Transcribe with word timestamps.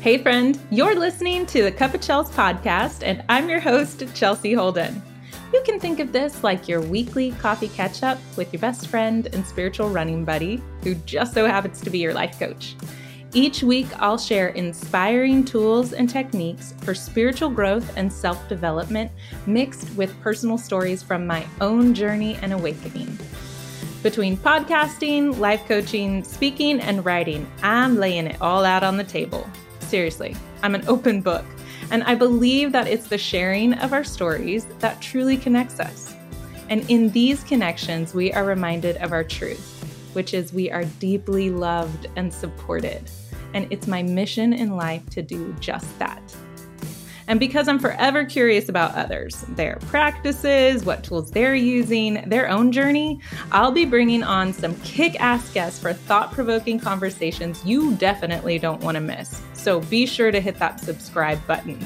Hey, 0.00 0.16
friend, 0.16 0.56
you're 0.70 0.94
listening 0.94 1.44
to 1.46 1.64
the 1.64 1.72
Cup 1.72 1.92
of 1.92 2.00
Chels 2.00 2.30
podcast, 2.30 3.02
and 3.02 3.24
I'm 3.28 3.48
your 3.48 3.58
host, 3.58 4.04
Chelsea 4.14 4.52
Holden. 4.52 5.02
You 5.52 5.60
can 5.64 5.80
think 5.80 5.98
of 5.98 6.12
this 6.12 6.44
like 6.44 6.68
your 6.68 6.80
weekly 6.80 7.32
coffee 7.32 7.66
catch 7.66 8.04
up 8.04 8.20
with 8.36 8.52
your 8.52 8.60
best 8.60 8.86
friend 8.86 9.26
and 9.32 9.44
spiritual 9.44 9.90
running 9.90 10.24
buddy, 10.24 10.62
who 10.84 10.94
just 10.94 11.34
so 11.34 11.46
happens 11.46 11.80
to 11.80 11.90
be 11.90 11.98
your 11.98 12.14
life 12.14 12.38
coach. 12.38 12.76
Each 13.34 13.64
week, 13.64 13.88
I'll 14.00 14.18
share 14.18 14.50
inspiring 14.50 15.44
tools 15.44 15.92
and 15.92 16.08
techniques 16.08 16.74
for 16.82 16.94
spiritual 16.94 17.50
growth 17.50 17.92
and 17.96 18.10
self 18.12 18.48
development, 18.48 19.10
mixed 19.46 19.92
with 19.96 20.18
personal 20.20 20.58
stories 20.58 21.02
from 21.02 21.26
my 21.26 21.44
own 21.60 21.92
journey 21.92 22.36
and 22.40 22.52
awakening. 22.52 23.18
Between 24.04 24.36
podcasting, 24.36 25.40
life 25.40 25.66
coaching, 25.66 26.22
speaking, 26.22 26.78
and 26.78 27.04
writing, 27.04 27.50
I'm 27.64 27.96
laying 27.96 28.28
it 28.28 28.40
all 28.40 28.64
out 28.64 28.84
on 28.84 28.96
the 28.96 29.02
table. 29.02 29.50
Seriously, 29.88 30.36
I'm 30.62 30.74
an 30.74 30.84
open 30.86 31.20
book, 31.20 31.44
and 31.90 32.04
I 32.04 32.14
believe 32.14 32.72
that 32.72 32.86
it's 32.86 33.08
the 33.08 33.18
sharing 33.18 33.74
of 33.74 33.92
our 33.92 34.04
stories 34.04 34.66
that 34.78 35.00
truly 35.00 35.36
connects 35.36 35.80
us. 35.80 36.14
And 36.68 36.88
in 36.90 37.10
these 37.10 37.42
connections, 37.42 38.14
we 38.14 38.32
are 38.32 38.44
reminded 38.44 38.98
of 38.98 39.12
our 39.12 39.24
truth 39.24 39.78
which 40.12 40.34
is 40.34 40.52
we 40.52 40.70
are 40.70 40.84
deeply 40.98 41.50
loved 41.50 42.08
and 42.16 42.32
supported. 42.32 43.08
And 43.54 43.66
it's 43.70 43.86
my 43.86 44.02
mission 44.02 44.52
in 44.52 44.76
life 44.76 45.08
to 45.10 45.22
do 45.22 45.54
just 45.60 45.98
that. 45.98 46.20
And 47.28 47.38
because 47.38 47.68
I'm 47.68 47.78
forever 47.78 48.24
curious 48.24 48.70
about 48.70 48.94
others, 48.94 49.44
their 49.50 49.76
practices, 49.82 50.84
what 50.84 51.04
tools 51.04 51.30
they're 51.30 51.54
using, 51.54 52.26
their 52.26 52.48
own 52.48 52.72
journey, 52.72 53.20
I'll 53.52 53.70
be 53.70 53.84
bringing 53.84 54.22
on 54.22 54.52
some 54.52 54.74
kick 54.80 55.20
ass 55.20 55.50
guests 55.50 55.78
for 55.78 55.92
thought 55.92 56.32
provoking 56.32 56.80
conversations 56.80 57.64
you 57.66 57.94
definitely 57.96 58.58
don't 58.58 58.82
want 58.82 58.94
to 58.94 59.00
miss. 59.00 59.42
So 59.68 59.80
be 59.80 60.06
sure 60.06 60.30
to 60.30 60.40
hit 60.40 60.58
that 60.60 60.80
subscribe 60.80 61.46
button. 61.46 61.78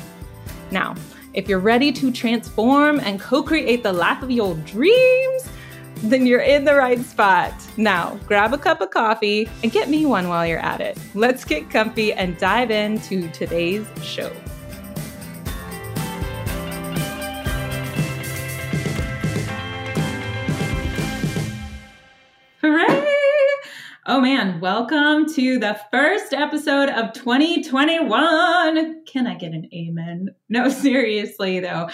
Now, 0.71 0.95
if 1.35 1.49
you're 1.49 1.59
ready 1.59 1.91
to 1.91 2.13
transform 2.13 3.01
and 3.01 3.21
co 3.21 3.43
create 3.43 3.83
the 3.83 3.93
life 3.93 4.23
of 4.23 4.31
your 4.31 4.55
dreams, 4.55 5.49
then 5.97 6.25
you're 6.25 6.43
in 6.43 6.65
the 6.65 6.77
right 6.77 7.01
spot. 7.01 7.53
Now, 7.77 8.21
grab 8.25 8.55
a 8.55 8.59
cup 8.59 8.83
of 8.83 8.91
coffee 8.91 9.49
and 9.65 9.73
get 9.73 9.89
me 9.89 10.07
one 10.07 10.29
while 10.29 10.47
you're 10.47 10.61
at 10.61 10.81
it. 10.81 10.97
Let's 11.15 11.45
get 11.45 11.71
comfy 11.71 12.13
and 12.13 12.39
dive 12.39 12.71
into 12.71 13.29
today's 13.31 13.89
show. 14.01 14.31
Oh 24.15 24.21
man, 24.21 24.61
welcome 24.61 25.25
to 25.37 25.59
the 25.59 25.81
first 25.91 26.35
episode 26.35 26.91
of 26.91 27.15
2021. 27.15 29.07
Can 29.07 29.27
I 29.27 29.35
get 29.37 29.53
an 29.53 29.71
amen? 29.73 30.29
No, 30.51 30.69
seriously 30.85 31.61
though 31.61 31.89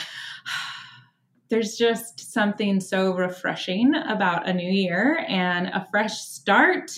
there's 1.48 1.76
just 1.76 2.32
something 2.32 2.80
so 2.80 3.14
refreshing 3.14 3.94
about 3.94 4.48
a 4.48 4.52
new 4.52 4.68
year 4.68 5.24
and 5.28 5.68
a 5.68 5.86
fresh 5.92 6.18
start. 6.18 6.90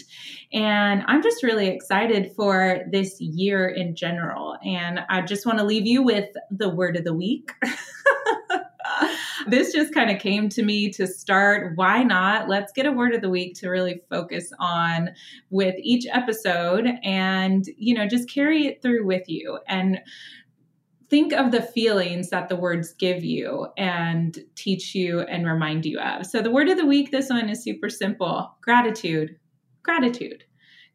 And 0.55 1.03
I'm 1.07 1.23
just 1.23 1.43
really 1.43 1.69
excited 1.69 2.33
for 2.35 2.81
this 2.91 3.21
year 3.21 3.69
in 3.69 3.97
general. 3.97 4.57
And 4.65 5.01
I 5.11 5.21
just 5.21 5.45
want 5.45 5.59
to 5.59 5.65
leave 5.65 5.87
you 5.87 6.03
with 6.03 6.31
the 6.51 6.71
word 6.71 6.97
of 6.97 7.05
the 7.05 7.13
week. 7.15 7.53
this 9.49 9.73
just 9.73 9.95
kind 9.95 10.11
of 10.11 10.21
came 10.21 10.49
to 10.51 10.63
me 10.63 10.91
to 10.91 11.07
start. 11.07 11.77
Why 11.77 12.03
not? 12.03 12.49
Let's 12.49 12.73
get 12.73 12.87
a 12.87 12.93
word 12.93 13.15
of 13.15 13.23
the 13.23 13.31
week 13.31 13.55
to 13.57 13.69
really 13.69 14.01
focus 14.11 14.53
on 14.59 15.11
with 15.51 15.75
each 15.79 16.07
episode 16.13 16.89
and, 17.03 17.65
you 17.77 17.95
know, 17.95 18.07
just 18.07 18.31
carry 18.31 18.67
it 18.67 18.83
through 18.83 19.05
with 19.07 19.29
you. 19.29 19.59
And 19.69 20.01
think 21.09 21.33
of 21.33 21.51
the 21.51 21.63
feelings 21.63 22.31
that 22.31 22.49
the 22.49 22.57
words 22.57 22.93
give 22.93 23.25
you 23.25 23.67
and 23.77 24.39
teach 24.55 24.95
you 24.95 25.21
and 25.21 25.47
remind 25.47 25.85
you 25.85 25.99
of. 25.99 26.25
So, 26.25 26.41
the 26.41 26.53
word 26.53 26.69
of 26.69 26.79
the 26.79 26.87
week, 26.87 27.11
this 27.11 27.29
one 27.29 27.49
is 27.49 27.63
super 27.63 27.91
simple 27.91 28.55
gratitude. 28.63 29.37
Gratitude. 29.83 30.45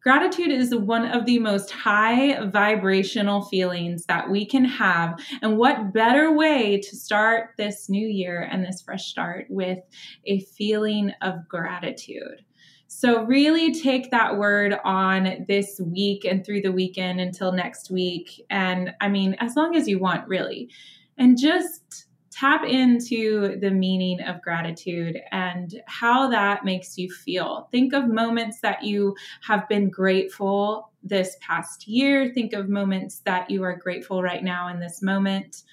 Gratitude 0.06 0.52
is 0.52 0.76
one 0.76 1.04
of 1.04 1.26
the 1.26 1.40
most 1.40 1.72
high 1.72 2.40
vibrational 2.46 3.42
feelings 3.46 4.06
that 4.06 4.30
we 4.30 4.46
can 4.46 4.64
have. 4.64 5.20
And 5.42 5.58
what 5.58 5.94
better 5.94 6.32
way 6.32 6.80
to 6.80 6.96
start 6.96 7.56
this 7.58 7.90
new 7.90 8.08
year 8.08 8.48
and 8.52 8.64
this 8.64 8.84
fresh 8.84 9.08
start 9.08 9.48
with 9.50 9.80
a 10.26 10.42
feeling 10.42 11.12
of 11.24 11.48
gratitude? 11.48 12.46
So, 12.86 13.24
really 13.24 13.74
take 13.74 14.12
that 14.12 14.38
word 14.38 14.78
on 14.86 15.44
this 15.48 15.82
week 15.84 16.24
and 16.24 16.46
through 16.46 16.62
the 16.62 16.72
weekend 16.72 17.20
until 17.20 17.52
next 17.52 17.90
week. 17.90 18.46
And 18.52 18.92
I 19.02 19.10
mean, 19.10 19.36
as 19.40 19.56
long 19.56 19.76
as 19.76 19.88
you 19.88 19.98
want, 19.98 20.28
really. 20.28 20.70
And 21.18 21.36
just 21.36 22.06
tap 22.36 22.66
into 22.66 23.58
the 23.62 23.72
meaning 23.72 24.20
of 24.22 24.42
gratitude 24.42 25.22
and 25.32 25.82
how 25.88 26.30
that 26.30 26.66
makes 26.66 26.98
you 26.98 27.10
feel. 27.10 27.70
Think 27.72 27.94
of 27.94 28.10
moments 28.10 28.60
that 28.60 28.84
you 28.84 29.16
have 29.42 29.70
been 29.70 29.90
grateful 29.90 30.92
this 31.02 31.38
past 31.40 31.88
year. 31.88 32.34
Think 32.34 32.52
of 32.52 32.68
moments 32.68 33.20
that 33.20 33.50
you 33.50 33.64
are 33.64 33.78
grateful 33.78 34.22
right 34.22 34.44
now 34.44 34.68
in 34.68 34.82
this 34.82 35.02
moment. 35.02 35.64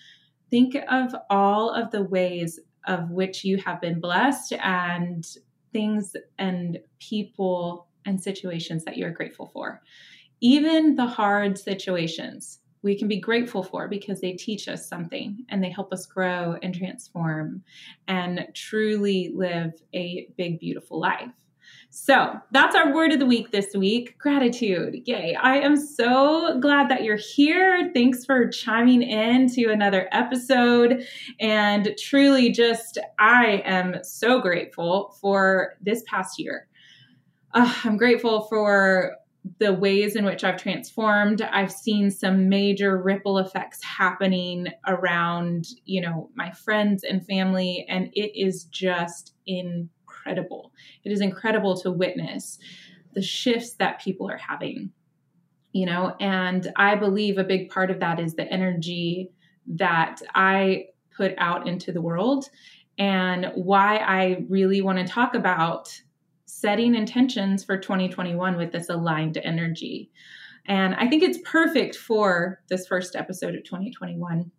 Think 0.50 0.76
of 0.88 1.12
all 1.30 1.70
of 1.70 1.90
the 1.90 2.04
ways 2.04 2.60
of 2.86 3.10
which 3.10 3.42
you 3.44 3.56
have 3.58 3.80
been 3.80 3.98
blessed 3.98 4.52
and 4.62 5.26
things 5.72 6.14
and 6.38 6.78
people 7.00 7.88
and 8.04 8.22
situations 8.22 8.84
that 8.84 8.96
you're 8.96 9.10
grateful 9.10 9.50
for. 9.52 9.82
Even 10.40 10.94
the 10.94 11.06
hard 11.06 11.58
situations 11.58 12.60
we 12.82 12.98
can 12.98 13.08
be 13.08 13.20
grateful 13.20 13.62
for 13.62 13.88
because 13.88 14.20
they 14.20 14.32
teach 14.32 14.68
us 14.68 14.88
something 14.88 15.44
and 15.48 15.62
they 15.62 15.70
help 15.70 15.92
us 15.92 16.06
grow 16.06 16.56
and 16.62 16.74
transform 16.74 17.62
and 18.08 18.46
truly 18.54 19.30
live 19.34 19.72
a 19.94 20.28
big, 20.36 20.58
beautiful 20.58 21.00
life. 21.00 21.30
So 21.90 22.40
that's 22.50 22.74
our 22.74 22.94
word 22.94 23.12
of 23.12 23.18
the 23.18 23.26
week 23.26 23.52
this 23.52 23.74
week 23.74 24.18
gratitude. 24.18 25.02
Yay. 25.04 25.34
I 25.34 25.58
am 25.58 25.76
so 25.76 26.58
glad 26.58 26.88
that 26.90 27.04
you're 27.04 27.16
here. 27.16 27.90
Thanks 27.92 28.24
for 28.24 28.48
chiming 28.48 29.02
in 29.02 29.48
to 29.50 29.66
another 29.66 30.08
episode. 30.10 31.06
And 31.38 31.94
truly, 31.98 32.50
just 32.50 32.98
I 33.18 33.62
am 33.64 34.02
so 34.02 34.40
grateful 34.40 35.14
for 35.20 35.74
this 35.82 36.02
past 36.08 36.38
year. 36.38 36.66
Uh, 37.52 37.72
I'm 37.84 37.98
grateful 37.98 38.46
for 38.48 39.16
the 39.58 39.72
ways 39.72 40.14
in 40.14 40.24
which 40.24 40.44
I've 40.44 40.60
transformed. 40.60 41.42
I've 41.42 41.72
seen 41.72 42.10
some 42.10 42.48
major 42.48 43.00
ripple 43.00 43.38
effects 43.38 43.82
happening 43.82 44.68
around, 44.86 45.66
you 45.84 46.00
know, 46.00 46.30
my 46.34 46.52
friends 46.52 47.02
and 47.02 47.26
family, 47.26 47.84
and 47.88 48.08
it 48.12 48.38
is 48.40 48.64
just 48.64 49.34
incredible. 49.46 50.72
It 51.04 51.10
is 51.10 51.20
incredible 51.20 51.76
to 51.78 51.90
witness 51.90 52.58
the 53.14 53.22
shifts 53.22 53.74
that 53.74 54.00
people 54.00 54.30
are 54.30 54.38
having, 54.38 54.90
you 55.72 55.86
know, 55.86 56.14
and 56.20 56.70
I 56.76 56.94
believe 56.94 57.38
a 57.38 57.44
big 57.44 57.70
part 57.70 57.90
of 57.90 58.00
that 58.00 58.20
is 58.20 58.34
the 58.34 58.50
energy 58.50 59.32
that 59.66 60.20
I 60.34 60.86
put 61.16 61.34
out 61.36 61.68
into 61.68 61.92
the 61.92 62.00
world 62.00 62.48
and 62.98 63.50
why 63.54 63.96
I 63.98 64.44
really 64.48 64.82
want 64.82 64.98
to 64.98 65.04
talk 65.04 65.34
about 65.34 66.00
setting 66.52 66.94
intentions 66.94 67.64
for 67.64 67.78
2021 67.78 68.56
with 68.56 68.72
this 68.72 68.88
aligned 68.88 69.38
energy. 69.38 70.10
And 70.66 70.94
I 70.94 71.08
think 71.08 71.22
it's 71.22 71.38
perfect 71.44 71.96
for 71.96 72.60
this 72.68 72.86
first 72.86 73.16
episode 73.16 73.54
of 73.54 73.64
2021 73.64 74.50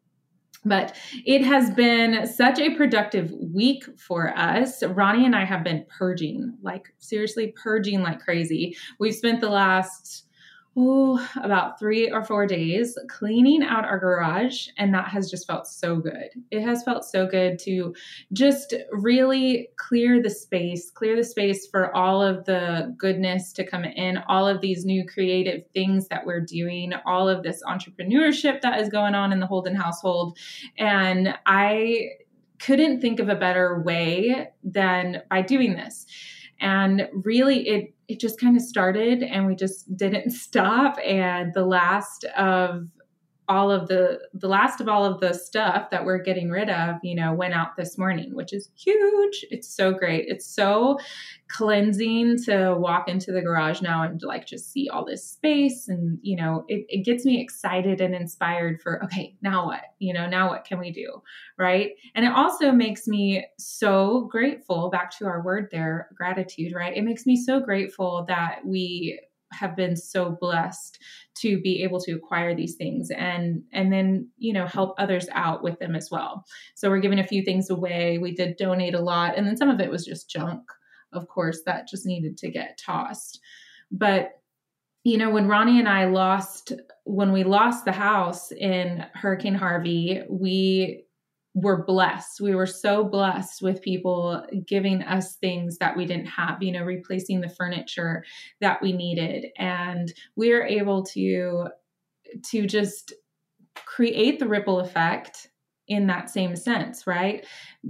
but 0.65 0.95
it 1.25 1.43
has 1.43 1.71
been 1.71 2.25
such 2.25 2.59
a 2.59 2.75
productive 2.75 3.31
week 3.53 3.83
for 3.99 4.29
us. 4.37 4.81
Ronnie 4.81 5.25
and 5.25 5.35
I 5.35 5.43
have 5.43 5.61
been 5.61 5.85
purging, 5.89 6.57
like 6.61 6.93
seriously 6.99 7.53
purging 7.61 8.01
like 8.01 8.21
crazy. 8.21 8.77
We've 8.99 9.13
spent 9.13 9.41
the 9.41 9.49
last 9.49 10.25
oh, 10.75 11.29
about 11.35 11.77
three 11.77 12.09
or 12.09 12.23
four 12.23 12.47
days 12.47 12.97
cleaning 13.07 13.63
out 13.63 13.85
our 13.85 13.99
garage. 13.99 14.67
And 14.77 14.93
that 14.93 15.07
has 15.07 15.29
just 15.29 15.45
felt 15.45 15.67
so 15.67 15.97
good. 15.97 16.29
It 16.49 16.61
has 16.61 16.83
felt 16.83 17.05
so 17.05 17.27
good 17.27 17.59
to 17.59 17.93
just 18.31 18.73
really 18.91 19.69
clear 19.77 20.21
the 20.21 20.31
space, 20.31 20.89
clear 20.89 21.15
the 21.15 21.23
space 21.23 21.67
for 21.67 21.95
all 21.95 22.21
of 22.23 22.45
the 22.45 22.93
goodness 22.97 23.53
to 23.53 23.65
come 23.65 23.85
in, 23.85 24.17
all 24.27 24.47
of 24.47 24.61
these 24.61 24.83
new 24.83 25.05
creative 25.05 25.63
things 25.73 26.07
that 26.07 26.25
we're 26.25 26.41
doing, 26.41 26.93
all 27.05 27.29
of 27.29 27.43
this 27.43 27.61
entrepreneurship 27.63 28.61
that 28.61 28.79
is 28.79 28.89
going 28.89 29.13
on 29.13 29.31
in 29.31 29.39
the 29.39 29.47
Holden 29.47 29.75
household. 29.75 30.37
And 30.77 31.35
I 31.45 32.09
couldn't 32.59 33.01
think 33.01 33.19
of 33.19 33.29
a 33.29 33.35
better 33.35 33.81
way 33.81 34.47
than 34.63 35.21
by 35.29 35.41
doing 35.41 35.75
this 35.75 36.07
and 36.63 37.09
really 37.13 37.67
it 37.67 37.93
it 38.07 38.19
just 38.19 38.39
kind 38.39 38.55
of 38.55 38.63
started 38.63 39.21
and 39.21 39.45
we 39.45 39.55
just 39.55 39.95
didn't 39.95 40.31
stop. 40.45 40.97
And 41.05 41.53
the 41.53 41.65
last 41.65 42.23
of 42.37 42.87
all 43.47 43.71
of 43.71 43.87
the 43.87 44.19
the 44.33 44.47
last 44.47 44.79
of 44.79 44.87
all 44.87 45.05
of 45.05 45.19
the 45.19 45.33
stuff 45.33 45.89
that 45.89 46.05
we're 46.05 46.21
getting 46.21 46.49
rid 46.49 46.69
of 46.69 46.95
you 47.03 47.15
know 47.15 47.33
went 47.33 47.53
out 47.53 47.75
this 47.77 47.97
morning 47.97 48.33
which 48.35 48.53
is 48.53 48.69
huge. 48.75 49.45
It's 49.51 49.67
so 49.67 49.91
great. 49.91 50.25
It's 50.27 50.45
so 50.45 50.97
cleansing 51.49 52.43
to 52.45 52.75
walk 52.77 53.07
into 53.07 53.31
the 53.31 53.41
garage 53.41 53.81
now 53.81 54.03
and 54.03 54.21
like 54.23 54.45
just 54.45 54.71
see 54.71 54.89
all 54.89 55.05
this 55.05 55.25
space. 55.25 55.87
And 55.87 56.19
you 56.21 56.35
know 56.35 56.65
it, 56.67 56.85
it 56.89 57.05
gets 57.05 57.25
me 57.25 57.41
excited 57.41 58.01
and 58.01 58.15
inspired 58.15 58.81
for 58.81 59.03
okay 59.05 59.35
now 59.41 59.65
what? 59.65 59.81
You 59.99 60.13
know 60.13 60.27
now 60.27 60.49
what 60.49 60.65
can 60.65 60.79
we 60.79 60.91
do? 60.91 61.21
Right? 61.57 61.91
And 62.15 62.25
it 62.25 62.31
also 62.33 62.71
makes 62.71 63.07
me 63.07 63.45
so 63.57 64.21
grateful 64.31 64.89
back 64.89 65.17
to 65.17 65.25
our 65.25 65.41
word 65.41 65.69
there 65.71 66.09
gratitude 66.15 66.73
right? 66.73 66.95
It 66.95 67.03
makes 67.03 67.25
me 67.25 67.35
so 67.35 67.59
grateful 67.59 68.25
that 68.27 68.59
we 68.65 69.19
have 69.53 69.75
been 69.75 69.95
so 69.95 70.37
blessed 70.39 70.99
to 71.35 71.59
be 71.61 71.83
able 71.83 71.99
to 72.01 72.13
acquire 72.13 72.55
these 72.55 72.75
things 72.75 73.09
and 73.11 73.63
and 73.71 73.91
then 73.91 74.29
you 74.37 74.53
know 74.53 74.65
help 74.67 74.95
others 74.97 75.27
out 75.33 75.63
with 75.63 75.79
them 75.79 75.95
as 75.95 76.09
well. 76.11 76.45
So 76.75 76.89
we're 76.89 76.99
giving 76.99 77.19
a 77.19 77.27
few 77.27 77.43
things 77.43 77.69
away. 77.69 78.17
We 78.17 78.33
did 78.33 78.57
donate 78.57 78.95
a 78.95 79.01
lot 79.01 79.37
and 79.37 79.47
then 79.47 79.57
some 79.57 79.69
of 79.69 79.79
it 79.79 79.91
was 79.91 80.05
just 80.05 80.29
junk 80.29 80.61
of 81.11 81.27
course 81.27 81.61
that 81.65 81.87
just 81.87 82.05
needed 82.05 82.37
to 82.37 82.49
get 82.49 82.79
tossed. 82.83 83.39
But 83.91 84.31
you 85.03 85.17
know 85.17 85.29
when 85.29 85.47
ronnie 85.47 85.79
and 85.79 85.89
i 85.89 86.05
lost 86.05 86.71
when 87.03 87.33
we 87.33 87.43
lost 87.43 87.83
the 87.83 87.91
house 87.91 88.51
in 88.53 89.05
hurricane 89.13 89.53
harvey 89.53 90.23
we 90.29 91.03
were 91.53 91.83
blessed. 91.85 92.41
We 92.41 92.55
were 92.55 92.65
so 92.65 93.03
blessed 93.03 93.61
with 93.61 93.81
people 93.81 94.43
giving 94.67 95.03
us 95.03 95.35
things 95.35 95.77
that 95.77 95.95
we 95.95 96.05
didn't 96.05 96.25
have, 96.25 96.61
you 96.63 96.71
know, 96.71 96.83
replacing 96.83 97.41
the 97.41 97.49
furniture 97.49 98.23
that 98.59 98.81
we 98.81 98.91
needed. 98.91 99.47
And 99.57 100.11
we 100.35 100.51
are 100.53 100.63
able 100.63 101.03
to 101.05 101.67
to 102.51 102.65
just 102.65 103.13
create 103.85 104.39
the 104.39 104.47
ripple 104.47 104.79
effect 104.79 105.49
in 105.87 106.07
that 106.07 106.29
same 106.29 106.55
sense, 106.55 107.05
right? 107.05 107.45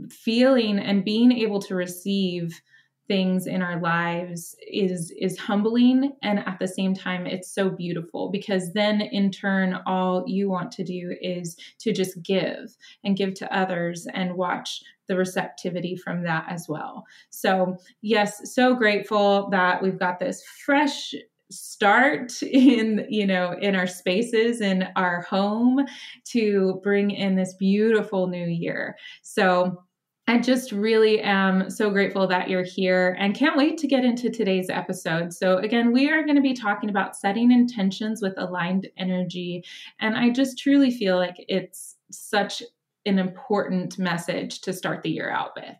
Feeling 0.09 0.79
and 0.79 1.05
being 1.05 1.31
able 1.31 1.61
to 1.61 1.75
receive 1.75 2.59
things 3.07 3.47
in 3.47 3.61
our 3.61 3.79
lives 3.81 4.55
is 4.71 5.13
is 5.19 5.37
humbling 5.37 6.13
and 6.21 6.39
at 6.39 6.57
the 6.59 6.67
same 6.67 6.93
time 6.93 7.25
it's 7.25 7.53
so 7.53 7.69
beautiful 7.69 8.29
because 8.29 8.71
then 8.73 9.01
in 9.01 9.29
turn 9.29 9.77
all 9.85 10.23
you 10.25 10.49
want 10.49 10.71
to 10.71 10.83
do 10.83 11.15
is 11.21 11.57
to 11.79 11.91
just 11.91 12.21
give 12.23 12.75
and 13.03 13.17
give 13.17 13.33
to 13.33 13.55
others 13.55 14.07
and 14.13 14.35
watch 14.35 14.81
the 15.07 15.15
receptivity 15.15 15.95
from 15.95 16.23
that 16.23 16.45
as 16.49 16.67
well. 16.69 17.05
So, 17.29 17.77
yes, 18.01 18.53
so 18.53 18.73
grateful 18.73 19.49
that 19.49 19.81
we've 19.81 19.99
got 19.99 20.19
this 20.19 20.43
fresh 20.65 21.13
start 21.51 22.41
in 22.41 23.05
you 23.09 23.27
know 23.27 23.53
in 23.61 23.75
our 23.75 23.85
spaces 23.85 24.59
in 24.59 24.87
our 24.95 25.21
home 25.21 25.85
to 26.23 26.79
bring 26.81 27.11
in 27.11 27.35
this 27.35 27.53
beautiful 27.59 28.25
new 28.25 28.47
year 28.47 28.97
so 29.21 29.83
I 30.25 30.39
just 30.39 30.71
really 30.71 31.19
am 31.21 31.69
so 31.69 31.89
grateful 31.89 32.27
that 32.27 32.49
you're 32.49 32.63
here 32.63 33.17
and 33.19 33.35
can't 33.35 33.57
wait 33.57 33.77
to 33.79 33.87
get 33.87 34.05
into 34.05 34.29
today's 34.29 34.69
episode. 34.69 35.33
So, 35.33 35.57
again, 35.57 35.91
we 35.91 36.09
are 36.09 36.23
going 36.23 36.37
to 36.37 36.41
be 36.41 36.53
talking 36.53 36.89
about 36.89 37.17
setting 37.17 37.51
intentions 37.51 38.21
with 38.21 38.33
aligned 38.37 38.87
energy. 38.97 39.65
And 39.99 40.15
I 40.15 40.29
just 40.29 40.57
truly 40.57 40.91
feel 40.91 41.17
like 41.17 41.35
it's 41.49 41.97
such 42.09 42.63
an 43.05 43.19
important 43.19 43.99
message 43.99 44.61
to 44.61 44.71
start 44.71 45.03
the 45.03 45.11
year 45.11 45.29
out 45.29 45.51
with. 45.57 45.75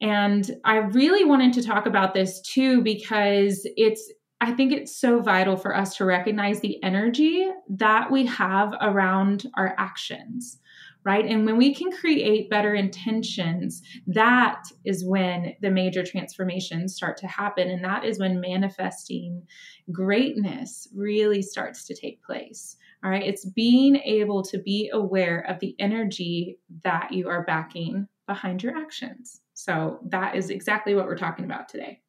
And 0.00 0.50
I 0.64 0.76
really 0.76 1.24
wanted 1.24 1.52
to 1.54 1.62
talk 1.62 1.84
about 1.84 2.14
this 2.14 2.40
too 2.40 2.80
because 2.82 3.66
it's 3.76 4.10
I 4.40 4.52
think 4.52 4.72
it's 4.72 4.96
so 4.96 5.20
vital 5.20 5.58
for 5.58 5.76
us 5.76 5.94
to 5.96 6.06
recognize 6.06 6.60
the 6.60 6.82
energy 6.82 7.46
that 7.68 8.10
we 8.10 8.24
have 8.24 8.72
around 8.80 9.50
our 9.54 9.74
actions 9.76 10.58
right? 11.04 11.24
And 11.24 11.46
when 11.46 11.56
we 11.56 11.74
can 11.74 11.90
create 11.90 12.50
better 12.50 12.74
intentions, 12.74 13.82
that 14.06 14.64
is 14.84 15.04
when 15.04 15.54
the 15.62 15.70
major 15.70 16.04
transformations 16.04 16.94
start 16.94 17.16
to 17.18 17.26
happen. 17.26 17.70
And 17.70 17.84
that 17.84 18.04
is 18.04 18.18
when 18.18 18.40
manifesting 18.40 19.42
greatness 19.90 20.88
really 20.94 21.42
starts 21.42 21.86
to 21.86 21.94
take 21.94 22.22
place. 22.22 22.76
All 23.02 23.10
right. 23.10 23.26
It's 23.26 23.46
being 23.46 23.96
able 23.96 24.42
to 24.44 24.58
be 24.58 24.90
aware 24.92 25.40
of 25.48 25.58
the 25.60 25.74
energy 25.78 26.58
that 26.84 27.12
you 27.12 27.28
are 27.28 27.44
backing 27.44 28.06
behind 28.26 28.62
your 28.62 28.76
actions. 28.76 29.40
So 29.54 29.98
that 30.08 30.36
is 30.36 30.50
exactly 30.50 30.94
what 30.94 31.06
we're 31.06 31.16
talking 31.16 31.44
about 31.44 31.68
today 31.68 32.00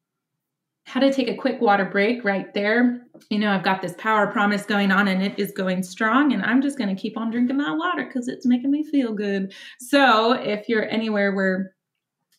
how 0.84 1.00
to 1.00 1.12
take 1.12 1.28
a 1.28 1.36
quick 1.36 1.60
water 1.60 1.84
break 1.84 2.24
right 2.24 2.52
there. 2.54 3.06
You 3.30 3.38
know, 3.38 3.50
I've 3.50 3.62
got 3.62 3.82
this 3.82 3.94
power 3.98 4.26
promise 4.26 4.64
going 4.64 4.90
on 4.90 5.08
and 5.08 5.22
it 5.22 5.38
is 5.38 5.52
going 5.52 5.82
strong, 5.82 6.32
and 6.32 6.42
I'm 6.42 6.60
just 6.60 6.76
going 6.76 6.94
to 6.94 7.00
keep 7.00 7.16
on 7.16 7.30
drinking 7.30 7.58
that 7.58 7.76
water 7.76 8.04
because 8.04 8.28
it's 8.28 8.46
making 8.46 8.70
me 8.70 8.82
feel 8.82 9.12
good. 9.12 9.54
So, 9.78 10.32
if 10.32 10.68
you're 10.68 10.88
anywhere 10.88 11.34
where 11.34 11.74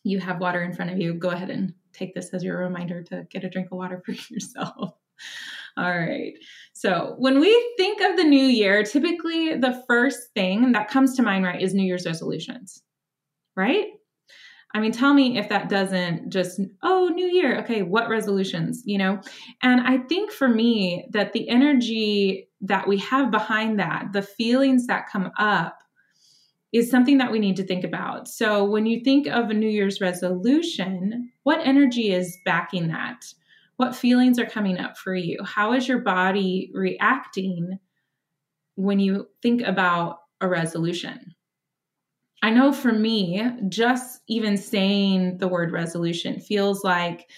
you 0.02 0.20
have 0.20 0.40
water 0.40 0.62
in 0.62 0.74
front 0.74 0.90
of 0.90 0.98
you, 0.98 1.14
go 1.14 1.30
ahead 1.30 1.50
and 1.50 1.72
take 1.92 2.14
this 2.14 2.30
as 2.30 2.44
your 2.44 2.58
reminder 2.58 3.02
to 3.04 3.26
get 3.30 3.44
a 3.44 3.48
drink 3.48 3.68
of 3.72 3.78
water 3.78 4.02
for 4.06 4.12
yourself. 4.12 4.94
All 5.76 5.98
right. 5.98 6.34
So, 6.74 7.14
when 7.18 7.40
we 7.40 7.74
think 7.78 8.02
of 8.02 8.16
the 8.16 8.24
new 8.24 8.46
year, 8.46 8.82
typically 8.82 9.54
the 9.54 9.82
first 9.88 10.32
thing 10.34 10.72
that 10.72 10.88
comes 10.88 11.16
to 11.16 11.22
mind, 11.22 11.44
right, 11.44 11.60
is 11.60 11.72
New 11.72 11.82
Year's 11.82 12.06
resolutions, 12.06 12.82
right? 13.56 13.86
I 14.74 14.80
mean, 14.80 14.90
tell 14.90 15.14
me 15.14 15.38
if 15.38 15.48
that 15.50 15.68
doesn't 15.68 16.30
just, 16.30 16.60
oh, 16.82 17.08
new 17.14 17.26
year. 17.26 17.60
Okay, 17.60 17.82
what 17.82 18.08
resolutions, 18.08 18.82
you 18.84 18.98
know? 18.98 19.20
And 19.62 19.80
I 19.80 19.98
think 19.98 20.32
for 20.32 20.48
me, 20.48 21.06
that 21.12 21.32
the 21.32 21.48
energy 21.48 22.48
that 22.62 22.88
we 22.88 22.98
have 22.98 23.30
behind 23.30 23.78
that, 23.78 24.06
the 24.12 24.22
feelings 24.22 24.88
that 24.88 25.08
come 25.08 25.30
up, 25.38 25.78
is 26.72 26.90
something 26.90 27.18
that 27.18 27.30
we 27.30 27.38
need 27.38 27.54
to 27.54 27.64
think 27.64 27.84
about. 27.84 28.26
So 28.26 28.64
when 28.64 28.84
you 28.84 29.00
think 29.04 29.28
of 29.28 29.48
a 29.48 29.54
New 29.54 29.68
Year's 29.68 30.00
resolution, 30.00 31.30
what 31.44 31.64
energy 31.64 32.12
is 32.12 32.36
backing 32.44 32.88
that? 32.88 33.24
What 33.76 33.94
feelings 33.94 34.40
are 34.40 34.46
coming 34.46 34.78
up 34.78 34.98
for 34.98 35.14
you? 35.14 35.38
How 35.44 35.72
is 35.72 35.86
your 35.86 36.00
body 36.00 36.72
reacting 36.74 37.78
when 38.74 38.98
you 38.98 39.28
think 39.40 39.62
about 39.62 40.18
a 40.40 40.48
resolution? 40.48 41.33
I 42.44 42.50
know 42.50 42.74
for 42.74 42.92
me, 42.92 43.42
just 43.70 44.20
even 44.28 44.58
saying 44.58 45.38
the 45.38 45.48
word 45.48 45.72
resolution 45.72 46.40
feels 46.40 46.84
like 46.84 47.30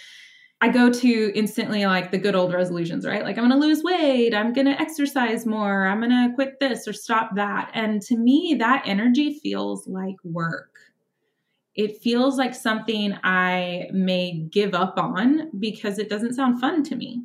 I 0.61 0.69
go 0.69 0.91
to 0.91 1.33
instantly 1.33 1.87
like 1.87 2.11
the 2.11 2.19
good 2.19 2.35
old 2.35 2.53
resolutions, 2.53 3.07
right? 3.07 3.23
Like 3.23 3.39
I'm 3.39 3.49
going 3.49 3.61
to 3.61 3.65
lose 3.65 3.85
weight, 3.85 4.35
I'm 4.35 4.53
going 4.53 4.67
to 4.67 4.81
exercise 4.81 5.47
more, 5.47 5.87
I'm 5.87 6.01
going 6.01 6.11
to 6.11 6.35
quit 6.35 6.59
this 6.59 6.89
or 6.89 6.93
stop 6.93 7.37
that. 7.37 7.71
And 7.73 8.03
to 8.03 8.17
me, 8.17 8.57
that 8.59 8.83
energy 8.85 9.39
feels 9.39 9.87
like 9.87 10.17
work. 10.25 10.77
It 11.77 12.03
feels 12.03 12.37
like 12.37 12.57
something 12.57 13.17
I 13.23 13.87
may 13.93 14.33
give 14.51 14.75
up 14.75 14.99
on 14.99 15.53
because 15.57 16.01
it 16.01 16.11
doesn't 16.11 16.35
sound 16.35 16.61
fun 16.61 16.83
to 16.83 16.97
me. 16.97 17.23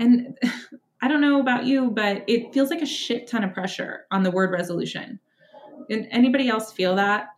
And 0.00 0.36
I 1.00 1.06
don't 1.06 1.20
know 1.20 1.38
about 1.38 1.64
you, 1.64 1.92
but 1.92 2.24
it 2.26 2.52
feels 2.52 2.70
like 2.70 2.82
a 2.82 2.86
shit 2.86 3.28
ton 3.28 3.44
of 3.44 3.54
pressure 3.54 4.06
on 4.10 4.24
the 4.24 4.32
word 4.32 4.50
resolution 4.50 5.20
anybody 5.90 6.48
else 6.48 6.72
feel 6.72 6.96
that? 6.96 7.28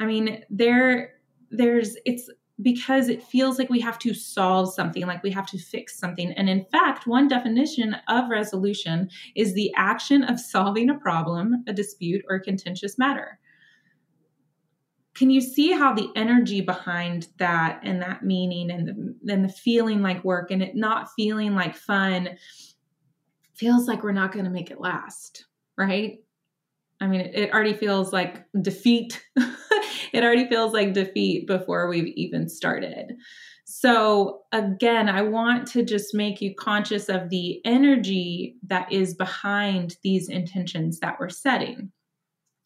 I 0.00 0.06
mean, 0.06 0.44
there 0.50 1.14
there's 1.50 1.96
it's 2.04 2.30
because 2.60 3.08
it 3.08 3.22
feels 3.22 3.58
like 3.58 3.70
we 3.70 3.80
have 3.80 3.98
to 4.00 4.14
solve 4.14 4.72
something, 4.72 5.06
like 5.06 5.22
we 5.22 5.30
have 5.30 5.46
to 5.46 5.58
fix 5.58 5.98
something. 5.98 6.32
And 6.32 6.48
in 6.48 6.64
fact, 6.66 7.06
one 7.06 7.28
definition 7.28 7.96
of 8.08 8.28
resolution 8.28 9.08
is 9.34 9.54
the 9.54 9.72
action 9.76 10.22
of 10.22 10.38
solving 10.38 10.90
a 10.90 10.98
problem, 10.98 11.64
a 11.66 11.72
dispute, 11.72 12.24
or 12.28 12.36
a 12.36 12.40
contentious 12.42 12.98
matter. 12.98 13.38
Can 15.14 15.30
you 15.30 15.40
see 15.40 15.72
how 15.72 15.92
the 15.92 16.10
energy 16.16 16.60
behind 16.60 17.28
that 17.38 17.80
and 17.82 18.00
that 18.00 18.24
meaning 18.24 18.70
and 18.70 18.88
the, 18.88 19.32
and 19.32 19.44
the 19.44 19.52
feeling 19.52 20.00
like 20.02 20.24
work 20.24 20.50
and 20.50 20.62
it 20.62 20.74
not 20.74 21.10
feeling 21.14 21.54
like 21.54 21.76
fun 21.76 22.30
feels 23.54 23.86
like 23.86 24.02
we're 24.02 24.12
not 24.12 24.32
going 24.32 24.46
to 24.46 24.50
make 24.50 24.70
it 24.70 24.80
last, 24.80 25.44
right? 25.76 26.18
I 27.02 27.08
mean, 27.08 27.22
it 27.34 27.52
already 27.52 27.74
feels 27.74 28.12
like 28.12 28.44
defeat. 28.62 29.20
it 30.12 30.22
already 30.22 30.48
feels 30.48 30.72
like 30.72 30.92
defeat 30.92 31.48
before 31.48 31.88
we've 31.88 32.12
even 32.14 32.48
started. 32.48 33.16
So, 33.64 34.42
again, 34.52 35.08
I 35.08 35.22
want 35.22 35.66
to 35.72 35.82
just 35.82 36.14
make 36.14 36.40
you 36.40 36.54
conscious 36.54 37.08
of 37.08 37.28
the 37.28 37.60
energy 37.64 38.54
that 38.68 38.92
is 38.92 39.14
behind 39.14 39.96
these 40.04 40.28
intentions 40.28 41.00
that 41.00 41.16
we're 41.18 41.28
setting. 41.28 41.90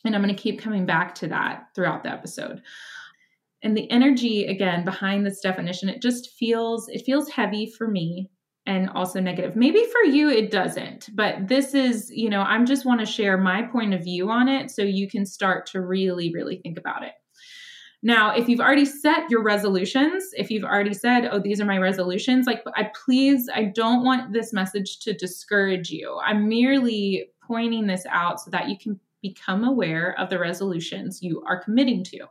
And 0.05 0.15
I'm 0.15 0.23
going 0.23 0.37
to 0.37 0.43
keep 0.43 0.61
coming 0.61 0.85
back 0.85 1.15
to 1.17 1.29
that 1.29 1.69
throughout 1.75 2.03
the 2.03 2.11
episode. 2.11 2.61
And 3.63 3.75
the 3.75 3.91
energy 3.91 4.45
again 4.45 4.85
behind 4.85 5.25
this 5.25 5.41
definition, 5.41 5.89
it 5.89 6.03
just 6.03 6.33
feels 6.33 6.89
it 6.91 7.07
feels 7.07 7.31
heavy 7.31 7.73
for 7.79 7.89
me 7.89 8.31
and 8.67 8.91
also 8.91 9.21
negative. 9.21 9.57
Maybe 9.57 9.85
for 9.93 10.11
you 10.11 10.29
it 10.29 10.51
doesn't, 10.51 11.09
but 11.15 11.49
this 11.49 11.75
is, 11.75 12.11
you 12.11 12.29
know, 12.29 12.41
I'm 12.43 12.67
just 12.67 12.85
want 12.85 13.01
to 13.01 13.07
share 13.07 13.39
my 13.39 13.63
point 13.63 13.95
of 13.95 14.03
view 14.03 14.31
on 14.31 14.49
it 14.49 14.71
so 14.71 14.83
you 14.83 15.09
can 15.09 15.25
start 15.25 15.67
to 15.67 15.81
really, 15.81 16.33
really 16.35 16.57
think 16.57 16.79
about 16.79 17.05
it. 17.05 17.13
Now, 18.03 18.37
if 18.37 18.49
you've 18.49 18.61
already 18.61 18.85
set 18.85 19.31
your 19.31 19.43
resolutions, 19.43 20.31
if 20.35 20.51
you've 20.51 20.65
already 20.65 20.95
said, 20.95 21.29
oh, 21.31 21.41
these 21.41 21.61
are 21.61 21.65
my 21.65 21.79
resolutions, 21.79 22.47
like 22.47 22.63
I 22.75 22.91
please, 23.05 23.49
I 23.53 23.65
don't 23.65 24.05
want 24.05 24.33
this 24.33 24.53
message 24.53 25.01
to 25.01 25.13
discourage 25.13 25.91
you. 25.91 26.19
I'm 26.25 26.49
merely 26.49 27.31
pointing 27.47 27.87
this 27.87 28.05
out 28.11 28.41
so 28.41 28.51
that 28.51 28.69
you 28.69 28.77
can 28.79 29.01
become 29.23 29.65
aware 29.65 30.15
of 30.19 30.29
the 30.29 30.39
resolutions 30.39 31.23
you 31.23 31.43
are 31.47 31.63
committing 31.63 32.05
to. 32.05 32.27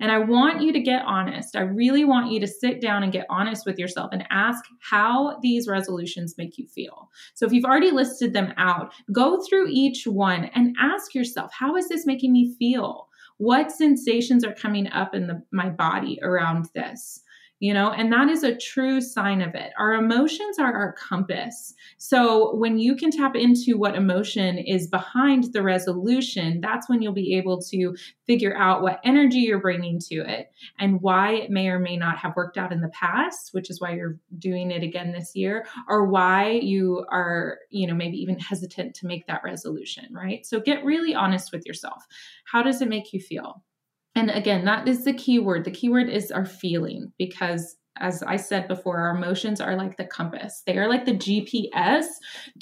And 0.00 0.12
I 0.12 0.18
want 0.18 0.62
you 0.62 0.72
to 0.72 0.80
get 0.80 1.02
honest. 1.04 1.56
I 1.56 1.62
really 1.62 2.04
want 2.04 2.30
you 2.30 2.38
to 2.40 2.46
sit 2.46 2.80
down 2.80 3.02
and 3.02 3.12
get 3.12 3.26
honest 3.28 3.66
with 3.66 3.78
yourself 3.78 4.10
and 4.12 4.24
ask 4.30 4.64
how 4.80 5.38
these 5.42 5.66
resolutions 5.68 6.36
make 6.38 6.56
you 6.56 6.66
feel. 6.66 7.10
So 7.34 7.46
if 7.46 7.52
you've 7.52 7.64
already 7.64 7.90
listed 7.90 8.32
them 8.32 8.52
out, 8.56 8.92
go 9.12 9.42
through 9.42 9.68
each 9.70 10.06
one 10.06 10.46
and 10.54 10.76
ask 10.80 11.14
yourself, 11.14 11.50
how 11.52 11.76
is 11.76 11.88
this 11.88 12.06
making 12.06 12.32
me 12.32 12.54
feel? 12.58 13.08
What 13.38 13.70
sensations 13.72 14.44
are 14.44 14.54
coming 14.54 14.88
up 14.88 15.14
in 15.14 15.26
the, 15.26 15.42
my 15.52 15.68
body 15.68 16.18
around 16.22 16.68
this? 16.74 17.22
You 17.60 17.74
know, 17.74 17.90
and 17.90 18.12
that 18.12 18.28
is 18.28 18.44
a 18.44 18.56
true 18.56 19.00
sign 19.00 19.40
of 19.42 19.54
it. 19.54 19.72
Our 19.78 19.94
emotions 19.94 20.58
are 20.58 20.72
our 20.72 20.92
compass. 20.92 21.74
So 21.96 22.54
when 22.54 22.78
you 22.78 22.94
can 22.94 23.10
tap 23.10 23.34
into 23.34 23.76
what 23.76 23.96
emotion 23.96 24.58
is 24.58 24.86
behind 24.86 25.52
the 25.52 25.62
resolution, 25.62 26.60
that's 26.60 26.88
when 26.88 27.02
you'll 27.02 27.12
be 27.12 27.36
able 27.36 27.60
to 27.62 27.96
figure 28.26 28.56
out 28.56 28.82
what 28.82 29.00
energy 29.04 29.38
you're 29.38 29.60
bringing 29.60 29.98
to 29.98 30.16
it 30.16 30.52
and 30.78 31.00
why 31.00 31.32
it 31.32 31.50
may 31.50 31.68
or 31.68 31.80
may 31.80 31.96
not 31.96 32.18
have 32.18 32.36
worked 32.36 32.58
out 32.58 32.72
in 32.72 32.80
the 32.80 32.90
past, 32.90 33.50
which 33.52 33.70
is 33.70 33.80
why 33.80 33.92
you're 33.92 34.18
doing 34.38 34.70
it 34.70 34.84
again 34.84 35.12
this 35.12 35.34
year, 35.34 35.66
or 35.88 36.06
why 36.06 36.50
you 36.50 37.04
are, 37.10 37.58
you 37.70 37.86
know, 37.86 37.94
maybe 37.94 38.18
even 38.18 38.38
hesitant 38.38 38.94
to 38.94 39.06
make 39.06 39.26
that 39.26 39.42
resolution, 39.42 40.06
right? 40.12 40.46
So 40.46 40.60
get 40.60 40.84
really 40.84 41.14
honest 41.14 41.52
with 41.52 41.66
yourself. 41.66 42.06
How 42.44 42.62
does 42.62 42.80
it 42.80 42.88
make 42.88 43.12
you 43.12 43.20
feel? 43.20 43.64
And 44.18 44.30
again, 44.30 44.64
that 44.64 44.88
is 44.88 45.04
the 45.04 45.12
key 45.12 45.38
word. 45.38 45.64
The 45.64 45.70
key 45.70 45.88
word 45.88 46.08
is 46.08 46.32
our 46.32 46.44
feeling 46.44 47.12
because 47.18 47.76
as 48.00 48.20
I 48.24 48.34
said 48.34 48.66
before, 48.66 48.98
our 48.98 49.16
emotions 49.16 49.60
are 49.60 49.76
like 49.76 49.96
the 49.96 50.06
compass. 50.06 50.64
They 50.66 50.76
are 50.76 50.88
like 50.88 51.04
the 51.04 51.16
GPS 51.16 52.06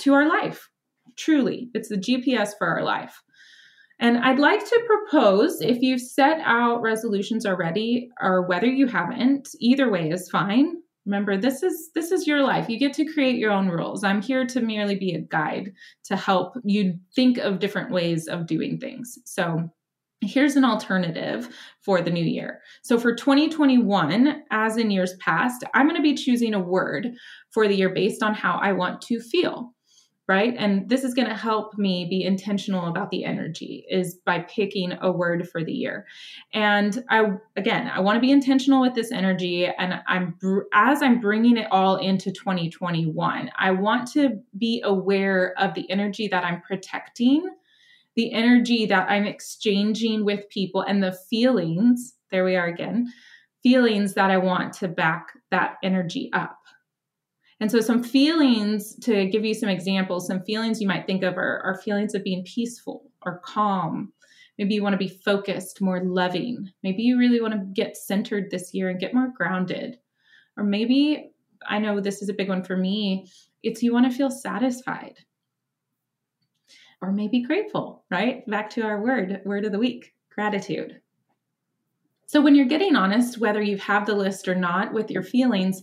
to 0.01 0.13
our 0.13 0.29
life. 0.29 0.69
Truly, 1.17 1.71
it's 1.73 1.89
the 1.89 1.97
GPS 1.97 2.51
for 2.59 2.67
our 2.69 2.83
life. 2.83 3.23
And 3.99 4.19
I'd 4.19 4.39
like 4.39 4.67
to 4.67 4.87
propose 4.87 5.63
if 5.63 5.81
you've 5.81 6.03
set 6.03 6.41
out 6.45 6.83
resolutions 6.83 7.47
already 7.47 8.11
or 8.21 8.47
whether 8.47 8.67
you 8.67 8.87
haven't, 8.87 9.49
either 9.59 9.91
way 9.91 10.11
is 10.11 10.29
fine. 10.29 10.75
Remember 11.07 11.39
this 11.39 11.63
is 11.63 11.91
this 11.95 12.13
is 12.13 12.27
your 12.27 12.43
life. 12.43 12.69
You 12.69 12.79
get 12.79 12.93
to 12.95 13.11
create 13.11 13.39
your 13.39 13.53
own 13.53 13.69
rules. 13.69 14.05
I'm 14.05 14.21
here 14.21 14.45
to 14.45 14.61
merely 14.61 14.97
be 14.97 15.15
a 15.15 15.23
guide 15.23 15.73
to 16.05 16.17
help 16.17 16.59
you 16.65 16.99
think 17.15 17.39
of 17.39 17.61
different 17.61 17.93
ways 17.93 18.29
of 18.29 18.47
doing 18.47 18.79
things. 18.79 19.19
So 19.25 19.71
Here's 20.23 20.57
an 20.57 20.65
alternative 20.65 21.55
for 21.83 22.01
the 22.01 22.11
new 22.11 22.25
year. 22.25 22.63
So 22.83 22.99
for 22.99 23.15
2021, 23.15 24.45
as 24.51 24.79
in 24.79 24.91
years 24.91 25.15
past, 25.21 25.63
I'm 25.75 25.87
going 25.87 25.97
to 25.97 26.03
be 26.03 26.15
choosing 26.15 26.55
a 26.55 26.61
word 26.61 27.13
for 27.51 27.69
the 27.69 27.75
year 27.75 27.91
based 27.91 28.23
on 28.23 28.33
how 28.33 28.59
I 28.63 28.73
want 28.73 29.03
to 29.03 29.21
feel, 29.21 29.75
right? 30.27 30.55
And 30.57 30.89
this 30.89 31.05
is 31.05 31.13
going 31.13 31.29
to 31.29 31.35
help 31.35 31.77
me 31.77 32.07
be 32.09 32.25
intentional 32.25 32.89
about 32.89 33.11
the 33.11 33.25
energy 33.25 33.85
is 33.91 34.19
by 34.25 34.39
picking 34.41 34.95
a 35.03 35.13
word 35.13 35.51
for 35.51 35.63
the 35.63 35.73
year. 35.73 36.07
And 36.55 37.05
I 37.11 37.35
again, 37.57 37.87
I 37.87 38.01
want 38.01 38.17
to 38.17 38.21
be 38.21 38.33
intentional 38.33 38.81
with 38.81 38.95
this 38.95 39.13
energy 39.13 39.67
and 39.67 40.01
I'm 40.09 40.39
as 40.73 41.03
I'm 41.03 41.21
bringing 41.21 41.59
it 41.59 41.69
all 41.71 41.97
into 41.97 42.33
2021, 42.33 43.51
I 43.59 43.71
want 43.73 44.11
to 44.13 44.41
be 44.57 44.81
aware 44.83 45.53
of 45.59 45.75
the 45.75 45.91
energy 45.91 46.27
that 46.29 46.43
I'm 46.43 46.63
protecting 46.63 47.47
the 48.17 48.33
energy 48.33 48.87
that 48.87 49.09
I'm 49.11 49.27
exchanging 49.27 50.25
with 50.25 50.49
people 50.49 50.81
and 50.81 51.03
the 51.03 51.17
feelings, 51.29 52.15
there 52.31 52.45
we 52.45 52.57
are 52.57 52.67
again, 52.67 53.13
feelings 53.63 54.15
that 54.15 54.31
I 54.31 54.39
want 54.39 54.73
to 54.75 54.89
back 54.89 55.29
that 55.51 55.77
energy 55.83 56.31
up. 56.33 56.59
And 57.61 57.71
so, 57.71 57.81
some 57.81 58.03
feelings, 58.03 58.97
to 59.01 59.27
give 59.27 59.45
you 59.45 59.55
some 59.55 59.69
examples, 59.69 60.27
some 60.27 60.43
feelings 60.43 60.81
you 60.81 60.89
might 60.89 61.07
think 61.07 61.23
of 61.23 61.37
are, 61.39 61.61
are 61.61 61.81
feelings 61.83 62.15
of 62.15 62.25
being 62.25 62.45
peaceful 62.45 63.11
or 63.25 63.41
calm. 63.45 64.13
Maybe 64.59 64.75
you 64.75 64.83
want 64.83 64.95
to 64.95 64.99
be 64.99 65.09
focused, 65.09 65.83
more 65.83 66.03
loving. 66.03 66.71
Maybe 66.83 67.03
you 67.03 67.19
really 67.19 67.41
want 67.41 67.55
to 67.55 67.67
get 67.75 67.97
centered 67.97 68.51
this 68.51 68.73
year 68.73 68.89
and 68.89 69.01
get 69.01 69.15
more 69.15 69.33
grounded. 69.35 69.99
Or 70.57 70.65
maybe, 70.65 71.31
I 71.67 71.79
know 71.79 72.01
this 72.01 72.23
is 72.23 72.29
a 72.29 72.35
big 72.35 72.49
one 72.49 72.63
for 72.63 72.77
me, 72.77 73.31
it's 73.63 73.83
you 73.83 73.93
want 73.93 74.11
to 74.11 74.17
feel 74.17 74.31
satisfied 74.31 75.19
or 77.01 77.13
maybe 77.13 77.43
grateful, 77.43 78.05
right? 78.11 78.47
Back 78.47 78.71
to 78.71 78.83
our 78.83 79.01
word, 79.01 79.41
word 79.45 79.65
of 79.65 79.73
the 79.73 79.79
week, 79.79 80.15
gratitude. 80.31 81.01
So 82.27 82.41
when 82.41 82.55
you're 82.55 82.67
getting 82.67 82.97
honest, 82.97 83.39
whether 83.39 83.63
you 83.63 83.77
have 83.79 84.07
the 84.07 84.15
list 84.15 84.49
or 84.49 84.55
not 84.55 84.93
with 84.93 85.11
your 85.11 85.23
feelings, 85.23 85.83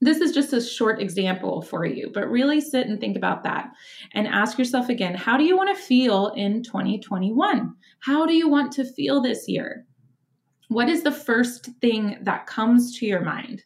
this 0.00 0.20
is 0.20 0.32
just 0.32 0.52
a 0.52 0.60
short 0.60 1.00
example 1.00 1.62
for 1.62 1.86
you, 1.86 2.10
but 2.12 2.30
really 2.30 2.60
sit 2.60 2.86
and 2.86 3.00
think 3.00 3.16
about 3.16 3.42
that 3.44 3.70
and 4.12 4.26
ask 4.26 4.58
yourself 4.58 4.88
again 4.88 5.14
how 5.14 5.36
do 5.36 5.44
you 5.44 5.56
want 5.56 5.74
to 5.74 5.82
feel 5.82 6.28
in 6.36 6.62
2021? 6.62 7.74
How 8.00 8.26
do 8.26 8.34
you 8.34 8.48
want 8.48 8.72
to 8.72 8.84
feel 8.84 9.20
this 9.20 9.48
year? 9.48 9.86
What 10.68 10.88
is 10.88 11.02
the 11.02 11.12
first 11.12 11.68
thing 11.80 12.18
that 12.22 12.46
comes 12.46 12.98
to 12.98 13.06
your 13.06 13.20
mind? 13.20 13.62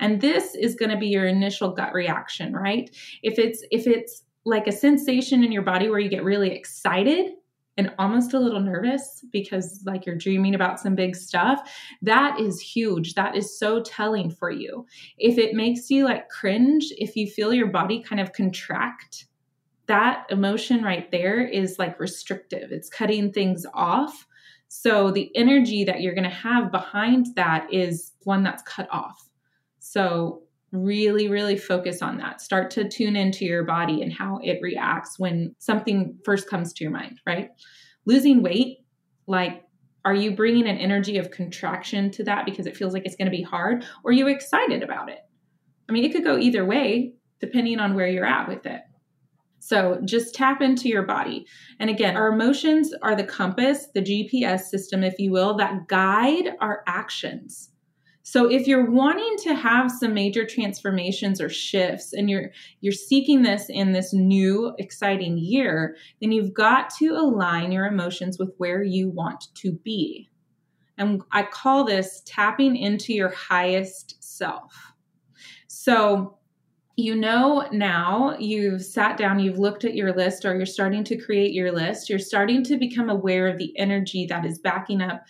And 0.00 0.20
this 0.20 0.54
is 0.54 0.74
going 0.74 0.90
to 0.90 0.96
be 0.96 1.08
your 1.08 1.26
initial 1.26 1.72
gut 1.72 1.92
reaction, 1.92 2.52
right? 2.52 2.90
If 3.22 3.38
it's 3.38 3.64
if 3.70 3.86
it's 3.86 4.22
like 4.44 4.66
a 4.66 4.72
sensation 4.72 5.44
in 5.44 5.52
your 5.52 5.62
body 5.62 5.88
where 5.88 6.00
you 6.00 6.08
get 6.08 6.24
really 6.24 6.50
excited 6.50 7.32
and 7.78 7.92
almost 7.98 8.34
a 8.34 8.38
little 8.38 8.60
nervous 8.60 9.24
because 9.32 9.82
like 9.86 10.04
you're 10.04 10.16
dreaming 10.16 10.54
about 10.54 10.78
some 10.78 10.94
big 10.94 11.16
stuff 11.16 11.72
that 12.02 12.38
is 12.38 12.60
huge. 12.60 13.14
That 13.14 13.34
is 13.34 13.58
so 13.58 13.82
telling 13.82 14.30
for 14.30 14.50
you. 14.50 14.86
If 15.16 15.38
it 15.38 15.54
makes 15.54 15.88
you 15.90 16.04
like 16.04 16.28
cringe 16.28 16.92
if 16.98 17.16
you 17.16 17.26
feel 17.26 17.54
your 17.54 17.68
body 17.68 18.02
kind 18.02 18.20
of 18.20 18.32
contract 18.32 19.26
that 19.86 20.26
emotion 20.30 20.82
right 20.82 21.10
there 21.10 21.44
is 21.44 21.78
like 21.78 21.98
restrictive. 21.98 22.72
It's 22.72 22.88
cutting 22.88 23.32
things 23.32 23.66
off. 23.74 24.26
So 24.68 25.10
the 25.10 25.30
energy 25.36 25.84
that 25.84 26.00
you're 26.00 26.14
going 26.14 26.24
to 26.24 26.30
have 26.30 26.70
behind 26.70 27.26
that 27.36 27.66
is 27.72 28.12
one 28.22 28.42
that's 28.42 28.62
cut 28.62 28.88
off. 28.90 29.28
So 29.80 30.42
really, 30.72 31.28
really 31.28 31.56
focus 31.56 32.02
on 32.02 32.18
that. 32.18 32.40
Start 32.40 32.70
to 32.72 32.88
tune 32.88 33.14
into 33.14 33.44
your 33.44 33.64
body 33.64 34.02
and 34.02 34.12
how 34.12 34.40
it 34.42 34.58
reacts 34.62 35.18
when 35.18 35.54
something 35.58 36.18
first 36.24 36.48
comes 36.48 36.72
to 36.72 36.84
your 36.84 36.90
mind, 36.90 37.20
right? 37.26 37.50
Losing 38.06 38.42
weight, 38.42 38.78
like, 39.26 39.62
are 40.04 40.14
you 40.14 40.34
bringing 40.34 40.66
an 40.66 40.78
energy 40.78 41.18
of 41.18 41.30
contraction 41.30 42.10
to 42.12 42.24
that 42.24 42.44
because 42.44 42.66
it 42.66 42.76
feels 42.76 42.92
like 42.92 43.04
it's 43.04 43.14
going 43.14 43.30
to 43.30 43.36
be 43.36 43.42
hard? 43.42 43.84
Or 44.02 44.10
are 44.10 44.14
you 44.14 44.26
excited 44.26 44.82
about 44.82 45.08
it? 45.08 45.20
I 45.88 45.92
mean, 45.92 46.04
it 46.04 46.12
could 46.12 46.24
go 46.24 46.38
either 46.38 46.64
way 46.64 47.14
depending 47.40 47.78
on 47.78 47.94
where 47.94 48.06
you're 48.06 48.24
at 48.24 48.48
with 48.48 48.66
it. 48.66 48.80
So 49.58 50.00
just 50.04 50.34
tap 50.34 50.60
into 50.60 50.88
your 50.88 51.02
body. 51.02 51.46
And 51.78 51.88
again, 51.88 52.16
our 52.16 52.32
emotions 52.32 52.92
are 53.02 53.14
the 53.14 53.24
compass, 53.24 53.88
the 53.94 54.00
GPS 54.00 54.62
system, 54.62 55.04
if 55.04 55.18
you 55.18 55.30
will, 55.30 55.56
that 55.58 55.86
guide 55.86 56.50
our 56.60 56.82
actions. 56.88 57.71
So 58.24 58.50
if 58.50 58.66
you're 58.66 58.90
wanting 58.90 59.36
to 59.42 59.54
have 59.54 59.90
some 59.90 60.14
major 60.14 60.46
transformations 60.46 61.40
or 61.40 61.48
shifts 61.48 62.12
and 62.12 62.30
you're 62.30 62.50
you're 62.80 62.92
seeking 62.92 63.42
this 63.42 63.66
in 63.68 63.92
this 63.92 64.12
new 64.12 64.74
exciting 64.78 65.38
year, 65.38 65.96
then 66.20 66.30
you've 66.30 66.54
got 66.54 66.90
to 66.98 67.08
align 67.10 67.72
your 67.72 67.86
emotions 67.86 68.38
with 68.38 68.54
where 68.58 68.82
you 68.82 69.10
want 69.10 69.48
to 69.54 69.72
be. 69.72 70.30
And 70.98 71.22
I 71.32 71.42
call 71.42 71.84
this 71.84 72.22
tapping 72.24 72.76
into 72.76 73.12
your 73.12 73.30
highest 73.30 74.22
self. 74.22 74.92
So 75.66 76.38
you 76.96 77.16
know 77.16 77.66
now 77.72 78.36
you've 78.38 78.84
sat 78.84 79.16
down, 79.16 79.40
you've 79.40 79.58
looked 79.58 79.84
at 79.84 79.94
your 79.94 80.14
list, 80.14 80.44
or 80.44 80.54
you're 80.54 80.66
starting 80.66 81.02
to 81.04 81.16
create 81.16 81.52
your 81.52 81.72
list. 81.72 82.08
You're 82.08 82.18
starting 82.18 82.62
to 82.64 82.76
become 82.76 83.08
aware 83.08 83.48
of 83.48 83.58
the 83.58 83.72
energy 83.78 84.26
that 84.26 84.44
is 84.44 84.58
backing 84.58 85.00
up 85.00 85.24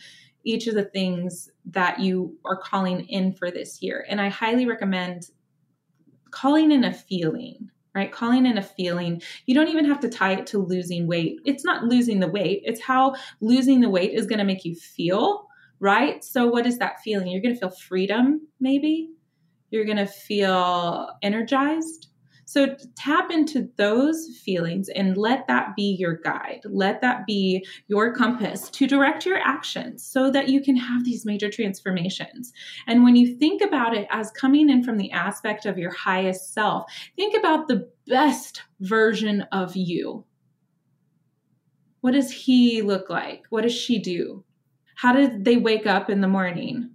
each 0.45 0.67
of 0.67 0.75
the 0.75 0.85
things 0.85 1.51
that 1.67 2.01
you 2.01 2.37
are 2.45 2.57
calling 2.57 3.01
in 3.09 3.33
for 3.33 3.51
this 3.51 3.83
year. 3.83 4.05
And 4.09 4.21
I 4.21 4.29
highly 4.29 4.67
recommend 4.67 5.31
calling 6.31 6.73
in 6.73 6.85
a 6.85 6.93
feeling, 6.93 7.71
right? 7.95 8.11
Calling 8.11 8.47
in 8.47 8.59
a 8.59 8.63
feeling. 8.63 9.23
You 9.47 9.55
don't 9.55 9.69
even 9.69 9.85
have 9.85 10.01
to 10.01 10.09
tie 10.09 10.33
it 10.33 10.47
to 10.49 10.59
losing 10.59 11.07
weight. 11.07 11.41
It's 11.45 11.65
not 11.65 11.85
losing 11.85 12.21
the 12.21 12.29
weight, 12.29 12.63
it's 12.65 12.81
how 12.81 13.15
losing 13.41 13.81
the 13.81 13.91
weight 13.91 14.13
is 14.13 14.27
going 14.27 14.39
to 14.39 14.45
make 14.45 14.65
you 14.65 14.75
feel, 14.75 15.47
right? 15.79 16.25
So, 16.25 16.47
what 16.47 16.67
is 16.67 16.79
that 16.79 17.01
feeling? 17.01 17.29
You're 17.29 17.43
going 17.43 17.55
to 17.55 17.61
feel 17.61 17.71
freedom, 17.71 18.49
maybe. 18.61 19.11
You're 19.71 19.85
going 19.85 19.99
to 19.99 20.07
feel 20.07 21.11
energized. 21.23 22.09
So 22.53 22.77
tap 22.97 23.31
into 23.31 23.71
those 23.79 24.29
feelings 24.45 24.91
and 24.91 25.17
let 25.17 25.47
that 25.47 25.75
be 25.75 25.97
your 25.99 26.19
guide. 26.19 26.61
Let 26.67 27.01
that 27.01 27.25
be 27.25 27.65
your 27.89 28.15
compass 28.15 28.69
to 28.69 28.87
direct 28.87 29.25
your 29.25 29.39
actions 29.39 30.05
so 30.05 30.31
that 30.31 30.51
you 30.51 30.61
can 30.61 30.77
have 30.77 31.03
these 31.03 31.25
major 31.25 31.49
transformations. 31.49 32.53
And 32.87 33.05
when 33.05 33.17
you 33.17 33.39
think 33.39 33.63
about 33.63 33.97
it 33.97 34.07
as 34.11 34.31
coming 34.33 34.69
in 34.69 34.85
from 34.85 34.99
the 34.99 35.11
aspect 35.13 35.65
of 35.65 35.79
your 35.79 35.93
highest 35.93 36.53
self, 36.53 36.93
think 37.17 37.35
about 37.35 37.69
the 37.69 37.89
best 38.07 38.61
version 38.81 39.47
of 39.51 39.75
you. 39.75 40.27
What 42.03 42.13
does 42.13 42.31
he 42.31 42.83
look 42.83 43.09
like? 43.09 43.45
What 43.49 43.63
does 43.63 43.75
she 43.75 43.99
do? 43.99 44.45
How 44.97 45.15
did 45.15 45.47
they 45.47 45.57
wake 45.57 45.87
up 45.87 46.11
in 46.11 46.21
the 46.21 46.29
morning? 46.29 46.91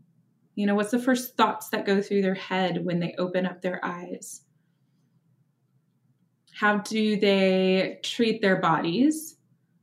You 0.53 0.67
know, 0.67 0.75
what's 0.75 0.91
the 0.91 0.99
first 0.99 1.35
thoughts 1.35 1.69
that 1.69 1.87
go 1.87 1.99
through 1.99 2.21
their 2.21 2.35
head 2.35 2.85
when 2.85 2.99
they 2.99 3.15
open 3.17 3.47
up 3.47 3.63
their 3.63 3.83
eyes? 3.83 4.43
How 6.57 6.77
do 6.77 7.19
they 7.19 7.99
treat 8.01 8.41
their 8.41 8.55
bodies? 8.55 9.37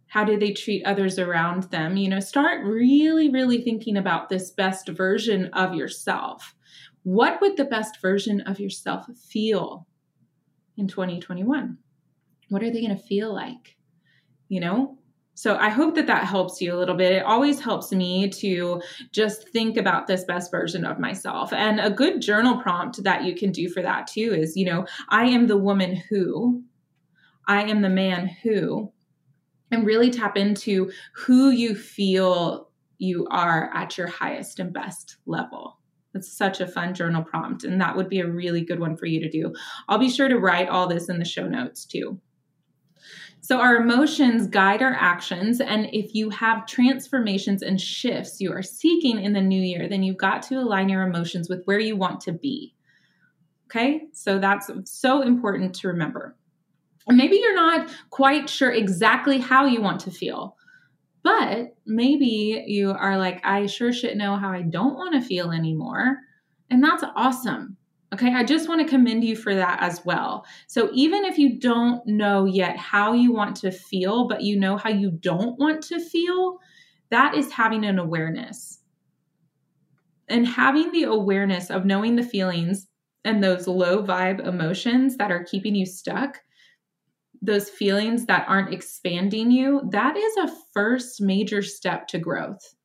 How 0.08 0.24
do 0.24 0.36
they 0.36 0.52
treat 0.52 0.84
others 0.84 1.20
around 1.20 1.70
them? 1.70 1.96
You 1.96 2.08
know, 2.08 2.18
start 2.18 2.64
really, 2.64 3.30
really 3.30 3.62
thinking 3.62 3.96
about 3.96 4.28
this 4.28 4.50
best 4.50 4.88
version 4.88 5.46
of 5.52 5.76
yourself. 5.76 6.56
What 7.04 7.40
would 7.40 7.56
the 7.56 7.64
best 7.64 8.00
version 8.00 8.40
of 8.40 8.58
yourself 8.58 9.06
feel 9.16 9.86
in 10.76 10.88
2021? 10.88 11.78
What 12.48 12.64
are 12.64 12.72
they 12.72 12.80
going 12.80 12.96
to 12.96 13.02
feel 13.02 13.32
like? 13.32 13.76
You 14.48 14.58
know, 14.58 14.98
so 15.34 15.56
I 15.56 15.68
hope 15.68 15.96
that 15.96 16.06
that 16.06 16.24
helps 16.24 16.60
you 16.60 16.74
a 16.74 16.78
little 16.78 16.94
bit. 16.94 17.12
It 17.12 17.24
always 17.24 17.60
helps 17.60 17.90
me 17.90 18.28
to 18.30 18.80
just 19.10 19.48
think 19.48 19.76
about 19.76 20.06
this 20.06 20.24
best 20.24 20.50
version 20.50 20.84
of 20.84 21.00
myself. 21.00 21.52
And 21.52 21.80
a 21.80 21.90
good 21.90 22.22
journal 22.22 22.60
prompt 22.60 23.02
that 23.02 23.24
you 23.24 23.34
can 23.34 23.50
do 23.50 23.68
for 23.68 23.82
that 23.82 24.06
too 24.06 24.32
is, 24.32 24.56
you 24.56 24.64
know, 24.64 24.86
I 25.08 25.26
am 25.26 25.48
the 25.48 25.56
woman 25.56 25.96
who, 26.08 26.62
I 27.48 27.64
am 27.64 27.82
the 27.82 27.88
man 27.88 28.28
who, 28.28 28.92
and 29.70 29.84
really 29.84 30.10
tap 30.10 30.36
into 30.36 30.92
who 31.14 31.50
you 31.50 31.74
feel 31.74 32.70
you 32.98 33.26
are 33.30 33.74
at 33.74 33.98
your 33.98 34.06
highest 34.06 34.60
and 34.60 34.72
best 34.72 35.16
level. 35.26 35.78
It's 36.14 36.30
such 36.30 36.60
a 36.60 36.68
fun 36.68 36.94
journal 36.94 37.24
prompt, 37.24 37.64
and 37.64 37.80
that 37.80 37.96
would 37.96 38.08
be 38.08 38.20
a 38.20 38.30
really 38.30 38.64
good 38.64 38.78
one 38.78 38.96
for 38.96 39.06
you 39.06 39.20
to 39.20 39.28
do. 39.28 39.52
I'll 39.88 39.98
be 39.98 40.08
sure 40.08 40.28
to 40.28 40.38
write 40.38 40.68
all 40.68 40.86
this 40.86 41.08
in 41.08 41.18
the 41.18 41.24
show 41.24 41.48
notes 41.48 41.84
too. 41.84 42.20
So, 43.44 43.58
our 43.60 43.76
emotions 43.76 44.46
guide 44.46 44.80
our 44.80 44.94
actions. 44.94 45.60
And 45.60 45.90
if 45.92 46.14
you 46.14 46.30
have 46.30 46.64
transformations 46.64 47.60
and 47.62 47.78
shifts 47.78 48.40
you 48.40 48.50
are 48.50 48.62
seeking 48.62 49.22
in 49.22 49.34
the 49.34 49.40
new 49.42 49.60
year, 49.60 49.86
then 49.86 50.02
you've 50.02 50.16
got 50.16 50.40
to 50.44 50.54
align 50.54 50.88
your 50.88 51.02
emotions 51.02 51.50
with 51.50 51.62
where 51.66 51.78
you 51.78 51.94
want 51.94 52.22
to 52.22 52.32
be. 52.32 52.74
Okay. 53.66 54.04
So, 54.14 54.38
that's 54.38 54.70
so 54.86 55.20
important 55.20 55.74
to 55.74 55.88
remember. 55.88 56.34
Maybe 57.06 57.36
you're 57.36 57.54
not 57.54 57.90
quite 58.08 58.48
sure 58.48 58.72
exactly 58.72 59.36
how 59.36 59.66
you 59.66 59.82
want 59.82 60.00
to 60.00 60.10
feel, 60.10 60.56
but 61.22 61.76
maybe 61.84 62.64
you 62.66 62.92
are 62.92 63.18
like, 63.18 63.44
I 63.44 63.66
sure 63.66 63.92
should 63.92 64.16
know 64.16 64.36
how 64.36 64.52
I 64.52 64.62
don't 64.62 64.94
want 64.94 65.20
to 65.20 65.28
feel 65.28 65.50
anymore. 65.50 66.16
And 66.70 66.82
that's 66.82 67.04
awesome. 67.14 67.76
Okay, 68.14 68.32
I 68.32 68.44
just 68.44 68.68
want 68.68 68.80
to 68.80 68.86
commend 68.86 69.24
you 69.24 69.34
for 69.34 69.56
that 69.56 69.82
as 69.82 70.04
well. 70.04 70.46
So, 70.68 70.88
even 70.92 71.24
if 71.24 71.36
you 71.36 71.58
don't 71.58 72.06
know 72.06 72.44
yet 72.44 72.76
how 72.76 73.12
you 73.12 73.32
want 73.32 73.56
to 73.56 73.72
feel, 73.72 74.28
but 74.28 74.42
you 74.42 74.56
know 74.56 74.76
how 74.76 74.90
you 74.90 75.10
don't 75.10 75.58
want 75.58 75.82
to 75.86 75.98
feel, 75.98 76.60
that 77.10 77.34
is 77.34 77.50
having 77.50 77.84
an 77.84 77.98
awareness. 77.98 78.78
And 80.28 80.46
having 80.46 80.92
the 80.92 81.02
awareness 81.02 81.70
of 81.70 81.84
knowing 81.84 82.14
the 82.14 82.22
feelings 82.22 82.86
and 83.24 83.42
those 83.42 83.66
low 83.66 84.04
vibe 84.04 84.46
emotions 84.46 85.16
that 85.16 85.32
are 85.32 85.42
keeping 85.42 85.74
you 85.74 85.84
stuck, 85.84 86.38
those 87.42 87.68
feelings 87.68 88.26
that 88.26 88.46
aren't 88.46 88.72
expanding 88.72 89.50
you, 89.50 89.82
that 89.90 90.16
is 90.16 90.36
a 90.36 90.54
first 90.72 91.20
major 91.20 91.62
step 91.62 92.06
to 92.08 92.20
growth. 92.20 92.76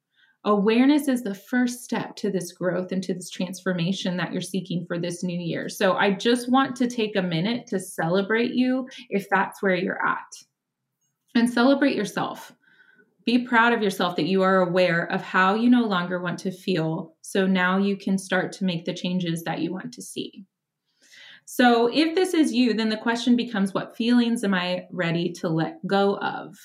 Awareness 0.45 1.09
is 1.09 1.21
the 1.21 1.35
first 1.35 1.83
step 1.83 2.15
to 2.15 2.31
this 2.31 2.53
growth 2.53 2.93
and 2.93 3.03
to 3.03 3.13
this 3.13 3.29
transformation 3.29 4.15
that 4.17 4.31
you're 4.31 4.41
seeking 4.41 4.85
for 4.85 4.97
this 4.97 5.21
new 5.21 5.37
year. 5.37 5.67
So 5.67 5.93
I 5.93 6.11
just 6.11 6.49
want 6.49 6.77
to 6.77 6.87
take 6.87 7.17
a 7.17 7.21
minute 7.21 7.67
to 7.67 7.79
celebrate 7.79 8.53
you 8.53 8.87
if 9.09 9.29
that's 9.29 9.61
where 9.61 9.75
you're 9.75 10.05
at. 10.05 10.33
And 11.35 11.49
celebrate 11.49 11.95
yourself. 11.95 12.53
Be 13.25 13.45
proud 13.45 13.73
of 13.73 13.83
yourself 13.83 14.15
that 14.15 14.27
you 14.27 14.41
are 14.41 14.61
aware 14.61 15.11
of 15.11 15.21
how 15.21 15.55
you 15.55 15.69
no 15.69 15.85
longer 15.85 16.21
want 16.21 16.39
to 16.39 16.51
feel. 16.51 17.15
So 17.21 17.45
now 17.45 17.77
you 17.77 17.97
can 17.97 18.17
start 18.17 18.53
to 18.53 18.65
make 18.65 18.85
the 18.85 18.93
changes 18.93 19.43
that 19.43 19.59
you 19.59 19.73
want 19.73 19.93
to 19.93 20.01
see. 20.01 20.45
So, 21.51 21.87
if 21.91 22.13
this 22.13 22.35
is 22.35 22.53
you, 22.53 22.75
then 22.75 22.89
the 22.89 22.97
question 22.97 23.35
becomes 23.35 23.73
what 23.73 23.97
feelings 23.97 24.43
am 24.43 24.53
I 24.53 24.85
ready 24.91 25.31
to 25.33 25.49
let 25.49 25.85
go 25.87 26.15
of? 26.17 26.55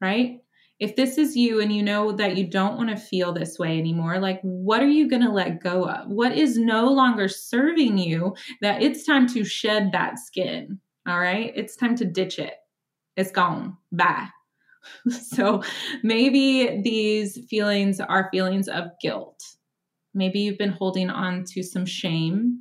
Right? 0.00 0.40
If 0.80 0.94
this 0.94 1.18
is 1.18 1.36
you 1.36 1.60
and 1.60 1.72
you 1.72 1.82
know 1.82 2.12
that 2.12 2.36
you 2.36 2.46
don't 2.46 2.76
want 2.76 2.90
to 2.90 2.96
feel 2.96 3.32
this 3.32 3.58
way 3.58 3.78
anymore, 3.78 4.18
like 4.18 4.40
what 4.42 4.80
are 4.80 4.88
you 4.88 5.08
going 5.08 5.22
to 5.22 5.32
let 5.32 5.62
go 5.62 5.88
of? 5.88 6.08
What 6.08 6.32
is 6.32 6.56
no 6.56 6.92
longer 6.92 7.28
serving 7.28 7.98
you 7.98 8.34
that 8.60 8.82
it's 8.82 9.04
time 9.04 9.26
to 9.28 9.44
shed 9.44 9.90
that 9.92 10.18
skin? 10.18 10.78
All 11.06 11.18
right. 11.18 11.52
It's 11.56 11.74
time 11.74 11.96
to 11.96 12.04
ditch 12.04 12.38
it. 12.38 12.54
It's 13.16 13.32
gone. 13.32 13.76
Bye. 13.90 14.28
so 15.10 15.62
maybe 16.02 16.80
these 16.82 17.44
feelings 17.50 17.98
are 17.98 18.28
feelings 18.30 18.68
of 18.68 18.84
guilt. 19.02 19.42
Maybe 20.14 20.40
you've 20.40 20.58
been 20.58 20.70
holding 20.70 21.10
on 21.10 21.44
to 21.52 21.62
some 21.62 21.86
shame. 21.86 22.60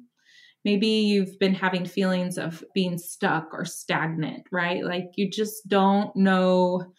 Maybe 0.65 0.88
you've 0.88 1.38
been 1.39 1.53
having 1.53 1.86
feelings 1.86 2.38
of 2.38 2.63
being 2.73 2.97
stuck 2.97 3.49
or 3.53 3.63
stagnant, 3.63 4.43
right? 4.51 4.84
Like 4.84 5.12
you 5.15 5.30
just 5.30 5.67
don't 5.67 6.13
know 6.15 6.93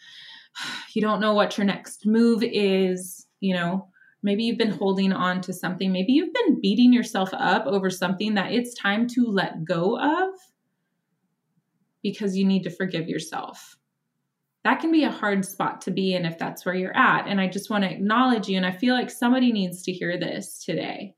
you 0.93 1.03
don't 1.03 1.21
know 1.21 1.35
what 1.35 1.57
your 1.57 1.67
next 1.67 2.07
move 2.07 2.43
is, 2.43 3.27
you 3.41 3.55
know, 3.55 3.89
maybe 4.23 4.45
you've 4.45 4.59
been 4.59 4.71
holding 4.71 5.13
on 5.13 5.41
to 5.43 5.53
something, 5.53 5.93
maybe 5.93 6.13
you've 6.13 6.35
been 6.35 6.61
beating 6.61 6.93
yourself 6.93 7.31
up 7.33 7.67
over 7.67 7.91
something 7.91 8.35
that 8.35 8.53
it's 8.53 8.75
time 8.75 9.07
to 9.09 9.25
let 9.27 9.65
go 9.65 9.99
of 9.99 10.35
because 12.03 12.37
you 12.37 12.45
need 12.45 12.63
to 12.63 12.71
forgive 12.71 13.09
yourself. 13.09 13.77
That 14.65 14.81
can 14.81 14.93
be 14.93 15.05
a 15.05 15.11
hard 15.11 15.45
spot 15.45 15.81
to 15.83 15.91
be 15.91 16.15
in 16.15 16.27
if 16.27 16.39
that's 16.39 16.67
where 16.67 16.75
you're 16.75 16.97
at. 16.97 17.27
And 17.27 17.41
I 17.41 17.49
just 17.49 17.71
want 17.71 17.85
to 17.85 17.91
acknowledge 17.91 18.49
you. 18.49 18.57
And 18.57 18.67
I 18.67 18.73
feel 18.73 18.95
like 18.95 19.11
somebody 19.11 19.53
needs 19.53 19.83
to 19.85 19.93
hear 19.93 20.19
this 20.19 20.65
today 20.65 21.15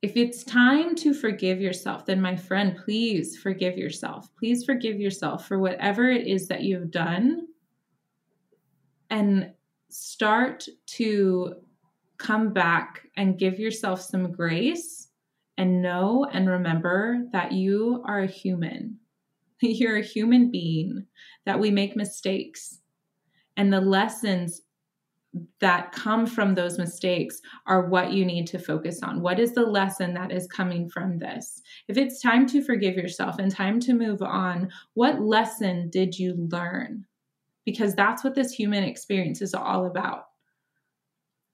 if 0.00 0.16
it's 0.16 0.44
time 0.44 0.94
to 0.96 1.12
forgive 1.12 1.60
yourself, 1.60 2.06
then 2.06 2.20
my 2.20 2.36
friend, 2.36 2.76
please 2.84 3.36
forgive 3.36 3.76
yourself. 3.76 4.28
Please 4.38 4.64
forgive 4.64 5.00
yourself 5.00 5.48
for 5.48 5.58
whatever 5.58 6.08
it 6.08 6.26
is 6.26 6.46
that 6.48 6.62
you've 6.62 6.90
done 6.90 7.48
and 9.10 9.50
start 9.88 10.66
to 10.86 11.54
come 12.18 12.52
back 12.52 13.02
and 13.16 13.38
give 13.38 13.58
yourself 13.58 14.00
some 14.00 14.30
grace 14.30 15.08
and 15.56 15.82
know 15.82 16.26
and 16.32 16.48
remember 16.48 17.24
that 17.32 17.52
you 17.52 18.02
are 18.06 18.20
a 18.20 18.26
human. 18.26 18.98
You're 19.60 19.96
a 19.96 20.04
human 20.04 20.52
being, 20.52 21.06
that 21.44 21.58
we 21.58 21.72
make 21.72 21.96
mistakes. 21.96 22.80
And 23.56 23.72
the 23.72 23.80
lessons 23.80 24.62
that 25.60 25.92
come 25.92 26.26
from 26.26 26.54
those 26.54 26.78
mistakes 26.78 27.40
are 27.66 27.88
what 27.88 28.12
you 28.12 28.24
need 28.24 28.46
to 28.48 28.58
focus 28.58 29.02
on. 29.02 29.20
What 29.20 29.38
is 29.38 29.52
the 29.52 29.66
lesson 29.66 30.14
that 30.14 30.32
is 30.32 30.46
coming 30.46 30.88
from 30.88 31.18
this? 31.18 31.60
If 31.88 31.96
it's 31.96 32.22
time 32.22 32.46
to 32.48 32.62
forgive 32.62 32.96
yourself 32.96 33.38
and 33.38 33.50
time 33.50 33.80
to 33.80 33.94
move 33.94 34.22
on, 34.22 34.70
what 34.94 35.20
lesson 35.20 35.90
did 35.90 36.18
you 36.18 36.34
learn? 36.50 37.04
Because 37.64 37.94
that's 37.94 38.24
what 38.24 38.34
this 38.34 38.52
human 38.52 38.84
experience 38.84 39.42
is 39.42 39.54
all 39.54 39.86
about. 39.86 40.24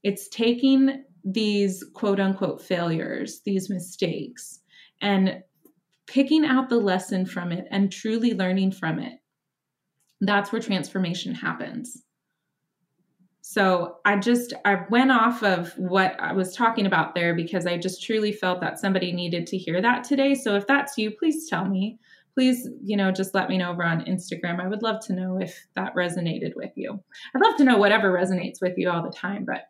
It's 0.03 0.29
taking 0.29 1.05
these 1.25 1.83
quote 1.95 2.21
unquote 2.21 2.63
failures, 2.63 3.41
these 3.45 3.71
mistakes, 3.71 4.61
and 5.01 5.43
picking 6.07 6.45
out 6.45 6.69
the 6.69 6.79
lesson 6.79 7.27
from 7.27 7.51
it 7.51 7.67
and 7.71 7.91
truly 7.91 8.35
learning 8.35 8.73
from 8.73 8.99
it. 8.99 9.19
That's 10.21 10.53
where 10.53 10.63
transformation 10.63 11.35
happens. 11.35 12.04
So 13.47 13.99
I 14.07 14.17
just 14.17 14.55
I 14.65 14.87
went 14.89 15.13
off 15.13 15.43
of 15.43 15.75
what 15.77 16.19
I 16.19 16.33
was 16.33 16.57
talking 16.57 16.87
about 16.87 17.15
there 17.15 17.35
because 17.35 17.67
I 17.67 17.77
just 17.77 18.03
truly 18.03 18.33
felt 18.33 18.63
that 18.63 18.79
somebody 18.79 19.13
needed 19.13 19.47
to 19.49 19.59
hear 19.59 19.83
that 19.83 20.03
today. 20.03 20.35
So 20.35 20.57
if 20.57 20.67
that's 20.67 20.97
you, 20.97 21.11
please 21.11 21.47
tell 21.47 21.67
me. 21.67 21.99
Please, 22.33 22.67
you 22.83 22.97
know, 22.97 23.13
just 23.13 23.35
let 23.35 23.51
me 23.51 23.59
know 23.59 23.71
over 23.71 23.85
on 23.85 24.07
Instagram. 24.07 24.65
I 24.65 24.67
would 24.67 24.83
love 24.83 25.05
to 25.07 25.13
know 25.13 25.37
if 25.39 25.67
that 25.77 25.95
resonated 25.95 26.57
with 26.57 26.71
you. 26.75 26.99
I'd 27.37 27.43
love 27.43 27.57
to 27.57 27.65
know 27.65 27.77
whatever 27.77 28.11
resonates 28.11 28.63
with 28.63 28.79
you 28.79 28.91
all 28.91 29.03
the 29.03 29.15
time, 29.15 29.45
but 29.45 29.69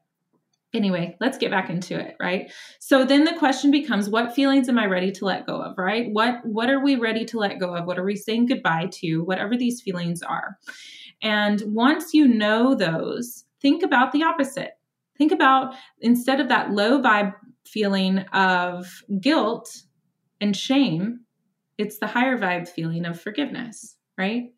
anyway, 0.72 1.16
let's 1.18 1.36
get 1.36 1.50
back 1.50 1.68
into 1.68 1.98
it, 1.98 2.14
right? 2.20 2.52
So 2.78 3.04
then 3.04 3.24
the 3.24 3.36
question 3.36 3.72
becomes 3.72 4.08
what 4.08 4.36
feelings 4.36 4.68
am 4.68 4.78
I 4.78 4.86
ready 4.86 5.10
to 5.10 5.24
let 5.24 5.46
go 5.46 5.60
of, 5.60 5.76
right? 5.76 6.06
What 6.12 6.46
what 6.46 6.70
are 6.70 6.80
we 6.80 6.94
ready 6.94 7.24
to 7.24 7.38
let 7.38 7.58
go 7.58 7.74
of? 7.74 7.86
What 7.86 7.98
are 7.98 8.04
we 8.04 8.14
saying 8.14 8.46
goodbye 8.46 8.90
to? 9.00 9.24
Whatever 9.24 9.56
these 9.56 9.82
feelings 9.82 10.22
are. 10.22 10.58
And 11.22 11.60
once 11.66 12.14
you 12.14 12.28
know 12.28 12.76
those, 12.76 13.44
think 13.64 13.82
about 13.82 14.12
the 14.12 14.22
opposite. 14.22 14.72
Think 15.16 15.32
about 15.32 15.74
instead 16.02 16.38
of 16.38 16.48
that 16.48 16.72
low 16.72 17.00
vibe 17.00 17.32
feeling 17.66 18.18
of 18.34 19.02
guilt 19.20 19.74
and 20.38 20.54
shame, 20.54 21.20
it's 21.78 21.98
the 21.98 22.06
higher 22.06 22.36
vibe 22.36 22.68
feeling 22.68 23.06
of 23.06 23.18
forgiveness, 23.18 23.96
right? 24.18 24.52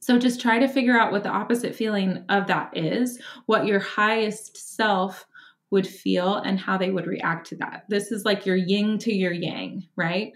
So 0.00 0.18
just 0.18 0.38
try 0.38 0.58
to 0.58 0.68
figure 0.68 0.98
out 0.98 1.12
what 1.12 1.22
the 1.22 1.30
opposite 1.30 1.74
feeling 1.74 2.26
of 2.28 2.46
that 2.48 2.76
is, 2.76 3.18
what 3.46 3.64
your 3.66 3.80
highest 3.80 4.76
self 4.76 5.24
would 5.70 5.86
feel, 5.86 6.34
and 6.34 6.60
how 6.60 6.76
they 6.76 6.90
would 6.90 7.06
react 7.06 7.46
to 7.46 7.56
that. 7.56 7.84
This 7.88 8.12
is 8.12 8.26
like 8.26 8.44
your 8.44 8.56
yin 8.56 8.98
to 8.98 9.14
your 9.14 9.32
yang, 9.32 9.86
right? 9.96 10.32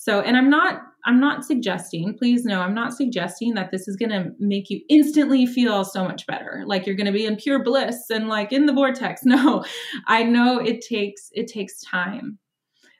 So, 0.00 0.20
and 0.20 0.36
I'm 0.36 0.48
not 0.48 0.82
I'm 1.04 1.20
not 1.20 1.44
suggesting, 1.44 2.16
please 2.16 2.44
know, 2.44 2.60
I'm 2.60 2.74
not 2.74 2.92
suggesting 2.92 3.54
that 3.54 3.72
this 3.72 3.88
is 3.88 3.96
going 3.96 4.10
to 4.10 4.30
make 4.38 4.70
you 4.70 4.80
instantly 4.88 5.44
feel 5.44 5.84
so 5.84 6.04
much 6.04 6.26
better. 6.26 6.62
Like 6.66 6.86
you're 6.86 6.96
going 6.96 7.06
to 7.06 7.12
be 7.12 7.24
in 7.24 7.36
pure 7.36 7.62
bliss 7.62 8.10
and 8.10 8.28
like 8.28 8.52
in 8.52 8.66
the 8.66 8.72
vortex. 8.72 9.22
No. 9.28 9.64
I 10.06 10.22
know 10.22 10.58
it 10.58 10.84
takes 10.88 11.30
it 11.32 11.48
takes 11.48 11.82
time. 11.82 12.38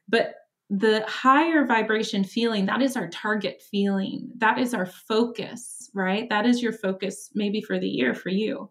But 0.08 0.34
the 0.70 1.04
higher 1.06 1.64
vibration 1.64 2.24
feeling, 2.24 2.66
that 2.66 2.82
is 2.82 2.96
our 2.96 3.08
target 3.08 3.62
feeling. 3.70 4.30
That 4.38 4.58
is 4.58 4.74
our 4.74 4.87
focus, 4.87 5.90
right? 5.94 6.28
That 6.30 6.46
is 6.46 6.62
your 6.62 6.72
focus, 6.72 7.30
maybe 7.34 7.61
for 7.61 7.78
the 7.78 7.88
year 7.88 8.12
for 8.14 8.28
you. 8.28 8.70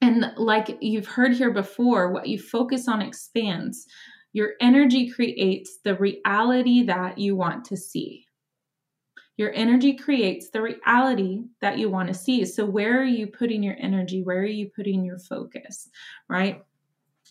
And 0.00 0.32
like 0.36 0.76
you've 0.80 1.08
heard 1.08 1.32
here 1.32 1.52
before, 1.52 2.12
what 2.12 2.28
you 2.28 2.38
focus 2.38 2.86
on 2.86 3.02
expands. 3.02 3.86
Your 4.32 4.52
energy 4.60 5.10
creates 5.10 5.78
the 5.84 5.94
reality 5.94 6.82
that 6.84 7.18
you 7.18 7.36
want 7.36 7.64
to 7.66 7.76
see. 7.76 8.26
Your 9.36 9.52
energy 9.52 9.94
creates 9.94 10.50
the 10.50 10.62
reality 10.62 11.44
that 11.60 11.78
you 11.78 11.90
want 11.90 12.08
to 12.08 12.14
see. 12.14 12.44
So, 12.46 12.64
where 12.64 13.00
are 13.00 13.04
you 13.04 13.26
putting 13.26 13.62
your 13.62 13.76
energy? 13.78 14.22
Where 14.22 14.40
are 14.40 14.46
you 14.46 14.70
putting 14.74 15.04
your 15.04 15.18
focus? 15.18 15.90
Right? 16.28 16.62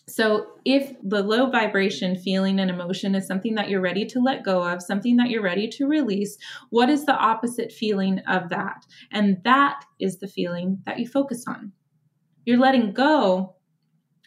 So, 0.08 0.46
if 0.64 0.94
the 1.02 1.22
low 1.22 1.50
vibration 1.50 2.16
feeling 2.16 2.60
and 2.60 2.70
emotion 2.70 3.16
is 3.16 3.26
something 3.26 3.56
that 3.56 3.68
you're 3.68 3.80
ready 3.80 4.06
to 4.06 4.20
let 4.20 4.44
go 4.44 4.62
of, 4.62 4.82
something 4.82 5.16
that 5.16 5.30
you're 5.30 5.42
ready 5.42 5.66
to 5.68 5.88
release, 5.88 6.36
what 6.70 6.88
is 6.88 7.06
the 7.06 7.16
opposite 7.16 7.72
feeling 7.72 8.20
of 8.28 8.50
that? 8.50 8.86
And 9.10 9.42
that 9.42 9.84
is 9.98 10.18
the 10.18 10.28
feeling 10.28 10.80
that 10.86 11.00
you 11.00 11.08
focus 11.08 11.44
on. 11.48 11.72
You're 12.44 12.58
letting 12.58 12.92
go 12.92 13.55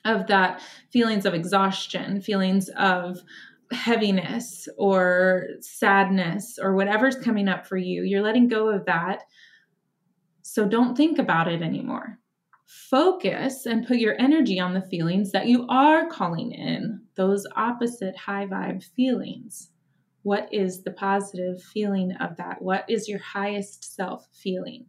of 0.05 0.27
that 0.27 0.61
feelings 0.91 1.25
of 1.25 1.33
exhaustion, 1.33 2.21
feelings 2.21 2.69
of 2.77 3.19
heaviness 3.71 4.67
or 4.77 5.47
sadness 5.61 6.57
or 6.61 6.73
whatever's 6.73 7.15
coming 7.15 7.47
up 7.47 7.67
for 7.67 7.77
you. 7.77 8.03
You're 8.03 8.23
letting 8.23 8.47
go 8.47 8.69
of 8.69 8.85
that. 8.85 9.23
So, 10.41 10.67
don't 10.67 10.95
think 10.95 11.19
about 11.19 11.47
it 11.47 11.61
anymore 11.61 12.19
focus 12.69 13.65
and 13.65 13.87
put 13.87 13.97
your 13.97 14.15
energy 14.19 14.59
on 14.59 14.75
the 14.75 14.81
feelings 14.81 15.31
that 15.31 15.47
you 15.47 15.65
are 15.69 16.07
calling 16.07 16.51
in, 16.51 17.01
those 17.15 17.47
opposite 17.55 18.15
high 18.15 18.45
vibe 18.45 18.83
feelings. 18.83 19.71
What 20.21 20.47
is 20.51 20.83
the 20.83 20.91
positive 20.91 21.63
feeling 21.63 22.11
of 22.19 22.37
that? 22.37 22.61
What 22.61 22.85
is 22.87 23.09
your 23.09 23.19
highest 23.19 23.95
self 23.95 24.27
feeling? 24.33 24.85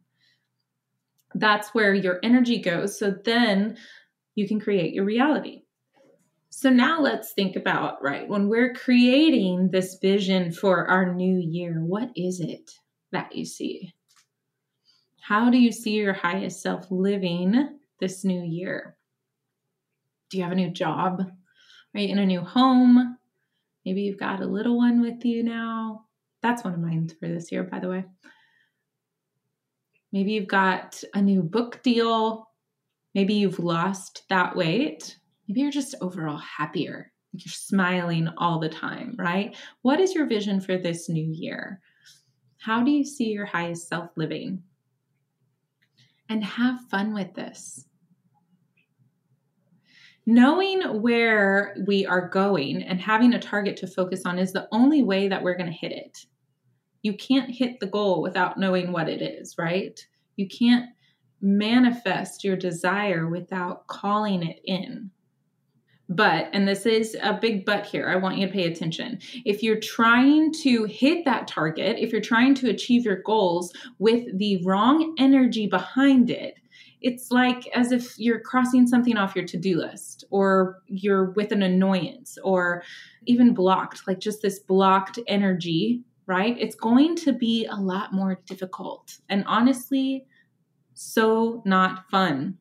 That's 1.34 1.70
where 1.70 1.94
your 1.94 2.18
energy 2.22 2.60
goes. 2.60 2.98
So 2.98 3.14
then 3.24 3.78
you 4.40 4.48
can 4.48 4.58
create 4.58 4.94
your 4.94 5.04
reality. 5.04 5.62
So 6.48 6.68
now 6.68 7.00
let's 7.00 7.32
think 7.32 7.54
about, 7.54 8.02
right, 8.02 8.28
when 8.28 8.48
we're 8.48 8.74
creating 8.74 9.70
this 9.70 9.98
vision 10.02 10.50
for 10.50 10.90
our 10.90 11.14
new 11.14 11.38
year, 11.38 11.74
what 11.80 12.10
is 12.16 12.40
it 12.40 12.72
that 13.12 13.36
you 13.36 13.44
see? 13.44 13.92
How 15.20 15.50
do 15.50 15.58
you 15.58 15.70
see 15.70 15.92
your 15.92 16.12
highest 16.12 16.60
self 16.60 16.86
living 16.90 17.78
this 18.00 18.24
new 18.24 18.42
year? 18.42 18.96
Do 20.30 20.38
you 20.38 20.42
have 20.42 20.52
a 20.52 20.56
new 20.56 20.70
job? 20.70 21.20
Are 21.94 22.00
you 22.00 22.08
in 22.08 22.18
a 22.18 22.26
new 22.26 22.40
home? 22.40 23.16
Maybe 23.84 24.02
you've 24.02 24.18
got 24.18 24.40
a 24.40 24.46
little 24.46 24.76
one 24.76 25.02
with 25.02 25.24
you 25.24 25.42
now. 25.44 26.06
That's 26.42 26.64
one 26.64 26.74
of 26.74 26.80
mine 26.80 27.10
for 27.20 27.28
this 27.28 27.52
year, 27.52 27.62
by 27.62 27.78
the 27.78 27.88
way. 27.88 28.04
Maybe 30.12 30.32
you've 30.32 30.48
got 30.48 31.02
a 31.14 31.22
new 31.22 31.42
book 31.42 31.80
deal. 31.82 32.49
Maybe 33.14 33.34
you've 33.34 33.58
lost 33.58 34.24
that 34.28 34.54
weight. 34.54 35.18
Maybe 35.48 35.60
you're 35.60 35.70
just 35.70 35.94
overall 36.00 36.38
happier. 36.38 37.12
You're 37.32 37.52
smiling 37.52 38.28
all 38.38 38.58
the 38.58 38.68
time, 38.68 39.14
right? 39.18 39.56
What 39.82 40.00
is 40.00 40.14
your 40.14 40.26
vision 40.26 40.60
for 40.60 40.76
this 40.76 41.08
new 41.08 41.30
year? 41.32 41.80
How 42.58 42.82
do 42.82 42.90
you 42.90 43.04
see 43.04 43.30
your 43.30 43.46
highest 43.46 43.88
self 43.88 44.10
living? 44.16 44.62
and 46.30 46.44
have 46.44 46.80
fun 46.88 47.12
with 47.12 47.34
this. 47.34 47.84
Knowing 50.26 50.80
where 51.02 51.76
we 51.86 52.06
are 52.06 52.28
going 52.28 52.82
and 52.84 53.00
having 53.00 53.34
a 53.34 53.38
target 53.38 53.76
to 53.76 53.86
focus 53.86 54.22
on 54.24 54.38
is 54.38 54.52
the 54.52 54.68
only 54.70 55.02
way 55.02 55.28
that 55.28 55.42
we're 55.42 55.56
going 55.56 55.70
to 55.70 55.76
hit 55.76 55.92
it. 55.92 56.18
You 57.02 57.14
can't 57.14 57.50
hit 57.50 57.80
the 57.80 57.86
goal 57.86 58.22
without 58.22 58.58
knowing 58.58 58.92
what 58.92 59.08
it 59.08 59.20
is, 59.20 59.56
right? 59.58 59.98
You 60.36 60.46
can't 60.46 60.86
manifest 61.40 62.44
your 62.44 62.56
desire 62.56 63.28
without 63.28 63.86
calling 63.86 64.42
it 64.42 64.60
in. 64.64 65.10
But, 66.08 66.50
and 66.52 66.66
this 66.66 66.86
is 66.86 67.16
a 67.22 67.34
big 67.34 67.64
but 67.64 67.86
here, 67.86 68.08
I 68.08 68.16
want 68.16 68.36
you 68.36 68.46
to 68.46 68.52
pay 68.52 68.64
attention. 68.64 69.20
If 69.44 69.62
you're 69.62 69.78
trying 69.78 70.52
to 70.54 70.84
hit 70.84 71.24
that 71.24 71.46
target, 71.46 71.98
if 72.00 72.10
you're 72.10 72.20
trying 72.20 72.56
to 72.56 72.68
achieve 72.68 73.04
your 73.04 73.22
goals 73.22 73.72
with 74.00 74.36
the 74.36 74.60
wrong 74.64 75.14
energy 75.18 75.68
behind 75.68 76.28
it, 76.28 76.54
it's 77.00 77.30
like 77.30 77.66
as 77.74 77.92
if 77.92 78.18
you're 78.18 78.40
crossing 78.40 78.88
something 78.88 79.16
off 79.16 79.36
your 79.36 79.46
to 79.46 79.56
do 79.56 79.78
list 79.78 80.24
or 80.30 80.82
you're 80.86 81.30
with 81.30 81.52
an 81.52 81.62
annoyance 81.62 82.36
or 82.42 82.82
even 83.26 83.54
blocked, 83.54 84.06
like 84.08 84.18
just 84.18 84.42
this 84.42 84.58
blocked 84.58 85.20
energy, 85.28 86.02
right? 86.26 86.56
It's 86.58 86.74
going 86.74 87.14
to 87.16 87.32
be 87.32 87.66
a 87.66 87.76
lot 87.76 88.12
more 88.12 88.40
difficult. 88.46 89.18
And 89.28 89.44
honestly, 89.46 90.26
so 91.00 91.62
not 91.64 92.10
fun. 92.10 92.58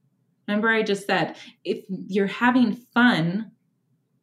Remember, 0.47 0.69
I 0.69 0.81
just 0.81 1.05
said 1.05 1.35
if 1.65 1.83
you're 1.89 2.25
having 2.25 2.73
fun, 2.93 3.51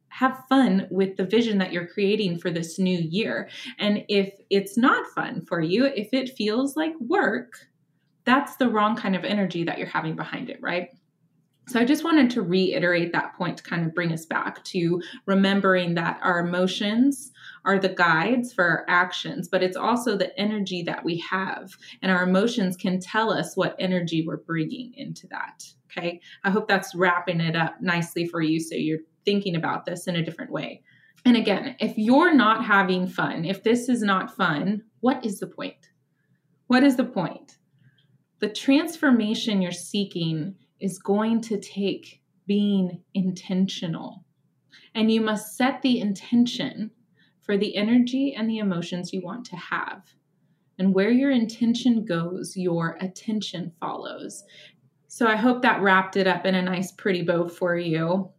have 0.09 0.43
fun 0.49 0.87
with 0.89 1.17
the 1.17 1.23
vision 1.23 1.59
that 1.59 1.71
you're 1.71 1.87
creating 1.87 2.39
for 2.39 2.49
this 2.49 2.79
new 2.79 2.97
year. 2.97 3.47
And 3.77 4.03
if 4.09 4.33
it's 4.49 4.75
not 4.75 5.05
fun 5.13 5.45
for 5.45 5.61
you, 5.61 5.85
if 5.85 6.09
it 6.13 6.35
feels 6.35 6.75
like 6.75 6.93
work, 6.99 7.53
that's 8.25 8.55
the 8.55 8.69
wrong 8.69 8.95
kind 8.95 9.15
of 9.15 9.23
energy 9.23 9.63
that 9.65 9.77
you're 9.77 9.87
having 9.87 10.15
behind 10.15 10.49
it, 10.49 10.57
right? 10.61 10.89
So 11.67 11.79
I 11.79 11.85
just 11.85 12.03
wanted 12.03 12.31
to 12.31 12.41
reiterate 12.41 13.13
that 13.13 13.35
point 13.37 13.57
to 13.57 13.63
kind 13.63 13.85
of 13.85 13.93
bring 13.93 14.11
us 14.11 14.25
back 14.25 14.63
to 14.65 15.01
remembering 15.27 15.93
that 15.93 16.19
our 16.23 16.39
emotions 16.39 17.31
are 17.67 17.77
the 17.77 17.89
guides 17.89 18.53
for 18.53 18.63
our 18.63 18.85
actions, 18.87 19.49
but 19.49 19.61
it's 19.61 19.75
also 19.75 20.15
the 20.15 20.37
energy 20.39 20.81
that 20.83 21.03
we 21.03 21.17
have. 21.17 21.75
And 22.01 22.09
our 22.09 22.23
emotions 22.23 22.77
can 22.77 23.01
tell 23.01 23.29
us 23.29 23.57
what 23.57 23.75
energy 23.77 24.25
we're 24.25 24.37
bringing 24.37 24.93
into 24.95 25.27
that. 25.27 25.65
Okay. 25.91 26.21
I 26.45 26.49
hope 26.49 26.69
that's 26.69 26.95
wrapping 26.95 27.41
it 27.41 27.57
up 27.57 27.81
nicely 27.81 28.25
for 28.25 28.41
you 28.41 28.61
so 28.61 28.75
you're 28.75 28.99
thinking 29.25 29.57
about 29.57 29.85
this 29.85 30.07
in 30.07 30.15
a 30.15 30.23
different 30.23 30.51
way. 30.51 30.81
And 31.25 31.35
again, 31.35 31.75
if 31.81 31.97
you're 31.97 32.33
not 32.33 32.63
having 32.63 33.05
fun, 33.05 33.43
if 33.43 33.63
this 33.63 33.89
is 33.89 34.01
not 34.01 34.33
fun, 34.33 34.83
what 35.01 35.25
is 35.25 35.39
the 35.39 35.47
point? 35.47 35.89
What 36.67 36.83
is 36.83 36.95
the 36.95 37.03
point? 37.03 37.57
The 38.39 38.49
transformation 38.49 39.61
you're 39.61 39.71
seeking 39.73 40.55
is 40.79 40.99
going 40.99 41.41
to 41.41 41.59
take 41.59 42.21
being 42.45 43.03
intentional. 43.13 44.23
And 44.95 45.11
you 45.11 45.19
must 45.19 45.57
set 45.57 45.81
the 45.81 45.99
intention 45.99 46.91
for 47.47 47.57
the 47.57 47.75
energy 47.75 48.35
and 48.35 48.47
the 48.47 48.59
emotions 48.59 49.11
you 49.11 49.21
want 49.21 49.45
to 49.45 49.55
have. 49.55 50.03
And 50.77 50.93
where 50.93 51.09
your 51.09 51.31
intention 51.31 52.05
goes, 52.05 52.55
your 52.55 52.97
attention 53.01 53.71
follows. 53.79 54.43
So 55.07 55.25
I 55.25 55.37
hope 55.37 55.63
that 55.63 55.81
wrapped 55.81 56.17
it 56.17 56.27
up 56.27 56.45
in 56.45 56.53
a 56.53 56.61
nice, 56.61 56.91
pretty 56.91 57.23
bow 57.23 57.47
for 57.47 57.75
you. 57.75 58.29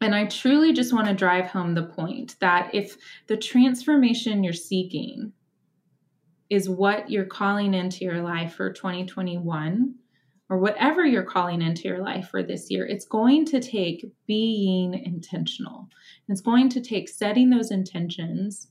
And 0.00 0.14
I 0.14 0.26
truly 0.26 0.72
just 0.72 0.92
want 0.92 1.08
to 1.08 1.14
drive 1.14 1.46
home 1.46 1.74
the 1.74 1.84
point 1.84 2.36
that 2.40 2.72
if 2.74 2.96
the 3.26 3.36
transformation 3.36 4.44
you're 4.44 4.52
seeking 4.52 5.32
is 6.50 6.68
what 6.68 7.10
you're 7.10 7.24
calling 7.24 7.74
into 7.74 8.04
your 8.04 8.20
life 8.20 8.54
for 8.54 8.70
2021, 8.70 9.94
or 10.50 10.58
whatever 10.58 11.04
you're 11.04 11.22
calling 11.22 11.62
into 11.62 11.88
your 11.88 12.02
life 12.02 12.28
for 12.28 12.42
this 12.42 12.70
year, 12.70 12.86
it's 12.86 13.06
going 13.06 13.46
to 13.46 13.60
take 13.60 14.04
being 14.26 14.94
intentional. 14.94 15.88
It's 16.28 16.40
going 16.40 16.68
to 16.70 16.80
take 16.80 17.08
setting 17.08 17.50
those 17.50 17.70
intentions 17.70 18.68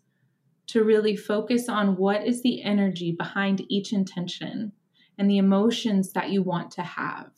to 0.68 0.84
really 0.84 1.16
focus 1.16 1.68
on 1.68 1.98
what 1.98 2.26
is 2.26 2.42
the 2.42 2.64
energy 2.64 3.12
behind 3.12 3.66
each 3.70 3.92
intention 3.92 4.72
and 5.18 5.30
the 5.30 5.38
emotions 5.38 6.14
that 6.14 6.30
you 6.30 6.42
want 6.42 6.72
to 6.72 6.84
have. 6.84 7.32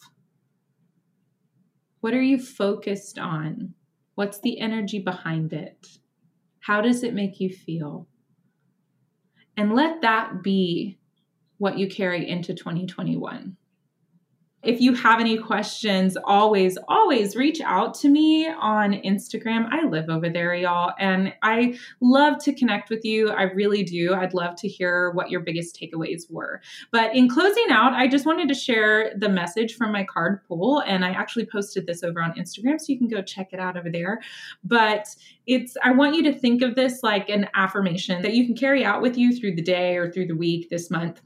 What 2.01 2.13
are 2.13 2.21
you 2.21 2.37
focused 2.37 3.17
on? 3.17 3.73
What's 4.15 4.39
the 4.39 4.59
energy 4.59 4.99
behind 4.99 5.53
it? 5.53 5.87
How 6.59 6.81
does 6.81 7.03
it 7.03 7.13
make 7.13 7.39
you 7.39 7.49
feel? 7.49 8.07
And 9.57 9.73
let 9.73 10.01
that 10.01 10.43
be 10.43 10.99
what 11.57 11.77
you 11.77 11.87
carry 11.87 12.29
into 12.29 12.53
2021. 12.53 13.55
If 14.65 14.81
you 14.81 14.95
have 14.95 15.19
any 15.19 15.37
questions, 15.37 16.17
always, 16.25 16.75
always 16.87 17.35
reach 17.35 17.61
out 17.61 17.93
to 17.99 18.09
me 18.09 18.49
on 18.49 18.93
Instagram. 18.93 19.67
I 19.69 19.85
live 19.85 20.09
over 20.09 20.27
there, 20.27 20.55
y'all, 20.55 20.93
and 20.97 21.33
I 21.43 21.77
love 22.01 22.43
to 22.45 22.53
connect 22.53 22.89
with 22.89 23.05
you. 23.05 23.29
I 23.29 23.43
really 23.43 23.83
do. 23.83 24.15
I'd 24.15 24.33
love 24.33 24.55
to 24.57 24.67
hear 24.67 25.11
what 25.11 25.29
your 25.29 25.41
biggest 25.41 25.79
takeaways 25.79 26.23
were. 26.31 26.61
But 26.91 27.15
in 27.15 27.29
closing 27.29 27.67
out, 27.69 27.93
I 27.93 28.07
just 28.07 28.25
wanted 28.25 28.47
to 28.47 28.55
share 28.55 29.13
the 29.15 29.29
message 29.29 29.75
from 29.75 29.91
my 29.91 30.03
card 30.03 30.41
pull, 30.47 30.79
and 30.79 31.05
I 31.05 31.11
actually 31.11 31.45
posted 31.45 31.85
this 31.85 32.01
over 32.01 32.19
on 32.19 32.33
Instagram, 32.33 32.79
so 32.79 32.85
you 32.91 32.97
can 32.97 33.07
go 33.07 33.21
check 33.21 33.49
it 33.53 33.59
out 33.59 33.77
over 33.77 33.91
there. 33.91 34.19
But 34.63 35.07
it's, 35.45 35.77
I 35.83 35.91
want 35.91 36.15
you 36.15 36.23
to 36.23 36.33
think 36.33 36.63
of 36.63 36.73
this 36.73 37.03
like 37.03 37.29
an 37.29 37.47
affirmation 37.53 38.23
that 38.23 38.33
you 38.33 38.47
can 38.47 38.55
carry 38.55 38.83
out 38.83 39.03
with 39.03 39.15
you 39.15 39.37
through 39.39 39.55
the 39.55 39.61
day 39.61 39.95
or 39.95 40.11
through 40.11 40.25
the 40.25 40.35
week 40.35 40.71
this 40.71 40.89
month 40.89 41.21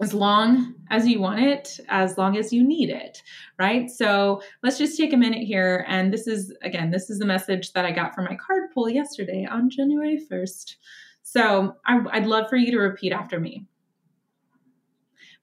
as 0.00 0.14
long 0.14 0.74
as 0.90 1.06
you 1.06 1.20
want 1.20 1.40
it, 1.40 1.78
as 1.88 2.16
long 2.18 2.36
as 2.36 2.52
you 2.52 2.64
need 2.64 2.90
it, 2.90 3.22
right? 3.58 3.90
So 3.90 4.42
let's 4.62 4.78
just 4.78 4.96
take 4.96 5.12
a 5.12 5.16
minute 5.16 5.42
here. 5.42 5.84
And 5.88 6.12
this 6.12 6.26
is, 6.26 6.54
again, 6.62 6.90
this 6.90 7.10
is 7.10 7.18
the 7.18 7.26
message 7.26 7.72
that 7.72 7.84
I 7.84 7.92
got 7.92 8.14
from 8.14 8.24
my 8.24 8.36
card 8.36 8.70
pull 8.72 8.88
yesterday 8.88 9.46
on 9.50 9.70
January 9.70 10.20
1st. 10.30 10.76
So 11.22 11.76
I, 11.86 12.00
I'd 12.10 12.26
love 12.26 12.48
for 12.48 12.56
you 12.56 12.70
to 12.72 12.78
repeat 12.78 13.12
after 13.12 13.38
me. 13.38 13.66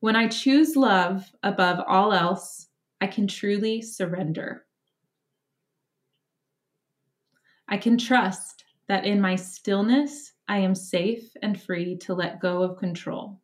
When 0.02 0.16
I 0.16 0.28
choose 0.28 0.76
love 0.76 1.30
above 1.44 1.84
all 1.88 2.14
else, 2.14 2.68
I 3.02 3.08
can 3.08 3.28
truly 3.28 3.82
surrender. 3.82 4.66
I 7.68 7.78
can 7.78 7.98
trust 7.98 8.64
that 8.88 9.06
in 9.06 9.22
my 9.22 9.36
stillness, 9.36 10.34
I 10.48 10.58
am 10.60 10.74
safe 10.74 11.32
and 11.44 11.62
free 11.62 11.98
to 12.00 12.16
let 12.16 12.40
go 12.40 12.64
of 12.64 12.78
control. 12.78 13.40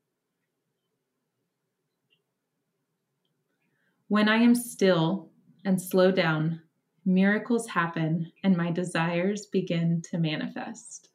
When 4.07 4.29
I 4.29 4.37
am 4.37 4.53
still 4.53 5.31
and 5.63 5.81
slow 5.81 6.11
down, 6.11 6.61
miracles 7.05 7.67
happen 7.67 8.31
and 8.43 8.55
my 8.55 8.71
desires 8.71 9.47
begin 9.47 10.03
to 10.11 10.19
manifest. 10.19 11.09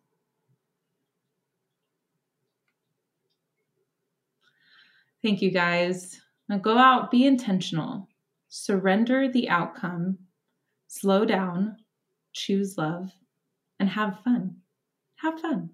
Thank 5.23 5.43
you 5.43 5.51
guys. 5.51 6.21
Now 6.49 6.59
go 6.59 6.79
out, 6.79 7.11
be 7.11 7.27
intentional, 7.27 8.09
surrender 8.49 9.31
the 9.31 9.49
outcome, 9.49 10.19
slow 10.89 11.25
down, 11.25 11.77
choose 12.33 12.77
love, 12.77 13.13
and 13.79 13.89
have 13.89 14.19
fun. 14.25 14.57
Have 15.17 15.41
fun. 15.41 15.71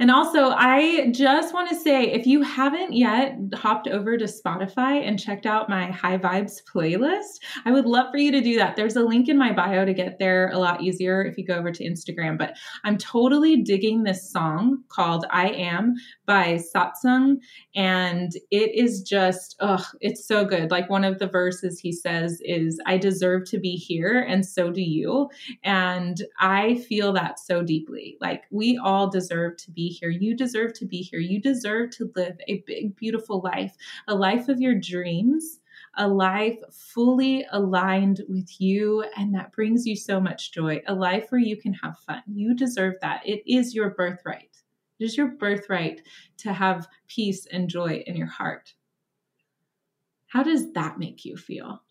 And 0.00 0.12
also, 0.12 0.50
I 0.50 1.10
just 1.10 1.52
want 1.52 1.68
to 1.70 1.74
say 1.74 2.04
if 2.04 2.24
you 2.24 2.42
haven't 2.42 2.92
yet 2.92 3.36
hopped 3.54 3.88
over 3.88 4.16
to 4.16 4.24
Spotify 4.26 5.06
and 5.06 5.18
checked 5.18 5.44
out 5.44 5.68
my 5.68 5.90
High 5.90 6.18
Vibes 6.18 6.62
playlist, 6.72 7.40
I 7.64 7.72
would 7.72 7.84
love 7.84 8.12
for 8.12 8.18
you 8.18 8.30
to 8.30 8.40
do 8.40 8.56
that. 8.58 8.76
There's 8.76 8.94
a 8.94 9.02
link 9.02 9.28
in 9.28 9.36
my 9.36 9.52
bio 9.52 9.84
to 9.84 9.92
get 9.92 10.20
there 10.20 10.50
a 10.50 10.58
lot 10.58 10.82
easier 10.82 11.24
if 11.24 11.36
you 11.36 11.44
go 11.44 11.54
over 11.54 11.72
to 11.72 11.84
Instagram. 11.84 12.38
But 12.38 12.56
I'm 12.84 12.96
totally 12.96 13.62
digging 13.62 14.04
this 14.04 14.30
song 14.30 14.84
called 14.88 15.26
I 15.30 15.48
Am 15.48 15.94
by 16.26 16.60
Satsang. 16.74 17.38
And 17.74 18.30
it 18.52 18.74
is 18.74 19.02
just, 19.02 19.56
oh, 19.58 19.84
it's 20.00 20.24
so 20.24 20.44
good. 20.44 20.70
Like 20.70 20.88
one 20.88 21.04
of 21.04 21.18
the 21.18 21.26
verses 21.26 21.80
he 21.80 21.90
says 21.90 22.40
is, 22.44 22.78
I 22.86 22.98
deserve 22.98 23.46
to 23.50 23.58
be 23.58 23.74
here, 23.74 24.20
and 24.20 24.46
so 24.46 24.70
do 24.70 24.82
you. 24.82 25.28
And 25.64 26.22
I 26.38 26.76
feel 26.88 27.12
that 27.14 27.40
so 27.40 27.62
deeply. 27.62 28.16
Like 28.20 28.44
we 28.52 28.78
all 28.78 29.10
deserve 29.10 29.56
to 29.56 29.72
be 29.72 29.87
here. 29.88 30.10
You 30.10 30.36
deserve 30.36 30.72
to 30.74 30.86
be 30.86 31.02
here. 31.02 31.20
You 31.20 31.40
deserve 31.40 31.90
to 31.92 32.10
live 32.16 32.38
a 32.48 32.62
big, 32.66 32.96
beautiful 32.96 33.40
life, 33.42 33.74
a 34.06 34.14
life 34.14 34.48
of 34.48 34.60
your 34.60 34.74
dreams, 34.74 35.60
a 35.96 36.06
life 36.06 36.58
fully 36.70 37.46
aligned 37.50 38.22
with 38.28 38.60
you 38.60 39.04
and 39.16 39.34
that 39.34 39.52
brings 39.52 39.86
you 39.86 39.96
so 39.96 40.20
much 40.20 40.52
joy, 40.52 40.80
a 40.86 40.94
life 40.94 41.26
where 41.30 41.40
you 41.40 41.56
can 41.56 41.72
have 41.74 41.98
fun. 42.06 42.22
You 42.26 42.54
deserve 42.54 42.94
that. 43.00 43.22
It 43.24 43.42
is 43.46 43.74
your 43.74 43.90
birthright. 43.90 44.56
It 44.98 45.04
is 45.04 45.16
your 45.16 45.28
birthright 45.28 46.02
to 46.38 46.52
have 46.52 46.88
peace 47.06 47.46
and 47.46 47.68
joy 47.68 48.02
in 48.06 48.16
your 48.16 48.26
heart. 48.26 48.74
How 50.26 50.42
does 50.42 50.72
that 50.72 50.98
make 50.98 51.24
you 51.24 51.36
feel? 51.36 51.82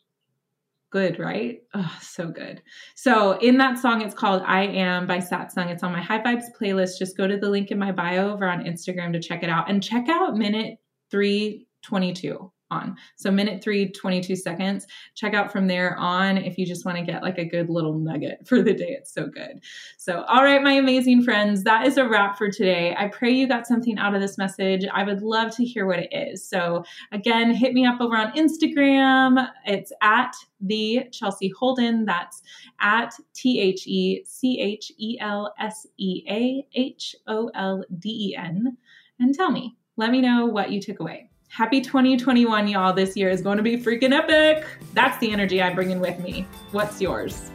Good, 0.92 1.20
right? 1.20 1.60
Oh, 1.74 1.98
so 2.02 2.30
good. 2.30 2.62
So 2.96 3.34
in 3.40 3.58
that 3.58 3.80
song, 3.80 4.02
it's 4.02 4.16
called 4.16 4.44
I 4.46 4.64
Am 4.64 5.08
by 5.08 5.18
Satsang. 5.20 5.70
It's 5.70 5.84
on 5.84 5.92
my 5.92 6.02
High 6.02 6.22
Vibes 6.22 6.46
playlist. 6.60 6.98
Just 7.00 7.18
go 7.18 7.28
to 7.28 7.38
the 7.38 7.50
link 7.50 7.72
in 7.72 7.80
my 7.80 7.92
bio 7.92 8.32
over 8.32 8.48
on 8.48 8.64
Instagram 8.64 9.14
to 9.14 9.20
check 9.20 9.44
it 9.44 9.50
out 9.50 9.70
and 9.70 9.84
check 9.84 10.10
out 10.10 10.38
minute 10.38 10.78
322 11.12 12.52
on. 12.70 12.96
So 13.16 13.32
minute 13.32 13.64
three, 13.64 13.92
22 13.92 14.36
seconds. 14.36 14.88
Check 15.16 15.34
out 15.34 15.52
from 15.52 15.68
there 15.68 15.98
on 15.98 16.38
if 16.38 16.58
you 16.58 16.66
just 16.66 16.86
want 16.86 16.98
to 16.98 17.04
get 17.04 17.22
like 17.22 17.38
a 17.38 17.46
good 17.46 17.70
little 17.70 17.94
nugget 17.94 18.40
for 18.48 18.62
the 18.62 18.74
day. 18.74 18.98
It's 19.00 19.14
so 19.14 19.28
good. 19.28 19.62
So, 19.98 20.24
all 20.24 20.44
right, 20.44 20.62
my 20.62 20.74
amazing 20.74 21.24
friends, 21.24 21.64
that 21.64 21.88
is 21.88 21.98
a 21.98 22.08
wrap 22.08 22.38
for 22.38 22.50
today. 22.50 22.96
I 22.98 23.08
pray 23.08 23.32
you 23.32 23.48
got 23.48 23.68
something 23.68 23.98
out 23.98 24.16
of 24.16 24.22
this 24.22 24.38
message. 24.38 24.86
I 24.94 25.04
would 25.04 25.22
love 25.22 25.56
to 25.56 25.66
hear 25.66 25.86
what 25.86 26.00
it 26.00 26.10
is. 26.12 26.48
So, 26.48 26.84
again, 27.12 27.54
hit 27.54 27.74
me 27.74 27.86
up 27.86 28.02
over 28.02 28.16
on 28.16 28.34
Instagram. 28.34 29.50
It's 29.66 29.92
at 30.02 30.34
the 30.62 31.04
Chelsea 31.12 31.50
Holden. 31.58 32.06
That's 32.06 32.42
at 32.82 33.14
T 33.34 33.60
H 33.60 33.88
E 33.88 34.24
C 34.26 34.60
H 34.60 34.92
E 34.98 35.18
L 35.20 35.54
S 35.60 35.88
E 35.98 36.24
A 36.30 36.66
H 36.74 37.16
O 37.28 37.50
L 37.54 37.84
D 38.00 38.32
E 38.32 38.36
N. 38.36 38.78
And 39.20 39.34
tell 39.34 39.52
me, 39.52 39.78
let 39.96 40.12
me 40.12 40.22
know 40.22 40.46
what 40.46 40.72
you 40.72 40.82
took 40.82 41.00
away. 41.00 41.30
Happy 41.50 41.82
2021, 41.82 42.68
y'all. 42.68 42.94
This 42.94 43.16
year 43.18 43.30
is 43.30 43.42
going 43.42 43.58
to 43.58 43.64
be 43.64 43.78
freaking 43.78 44.12
epic. 44.12 44.68
That's 44.94 45.18
the 45.20 45.32
energy 45.32 45.62
I'm 45.62 45.76
bringing 45.76 46.00
with 46.00 46.20
me. 46.20 46.46
What's 46.72 47.02
yours? 47.02 47.50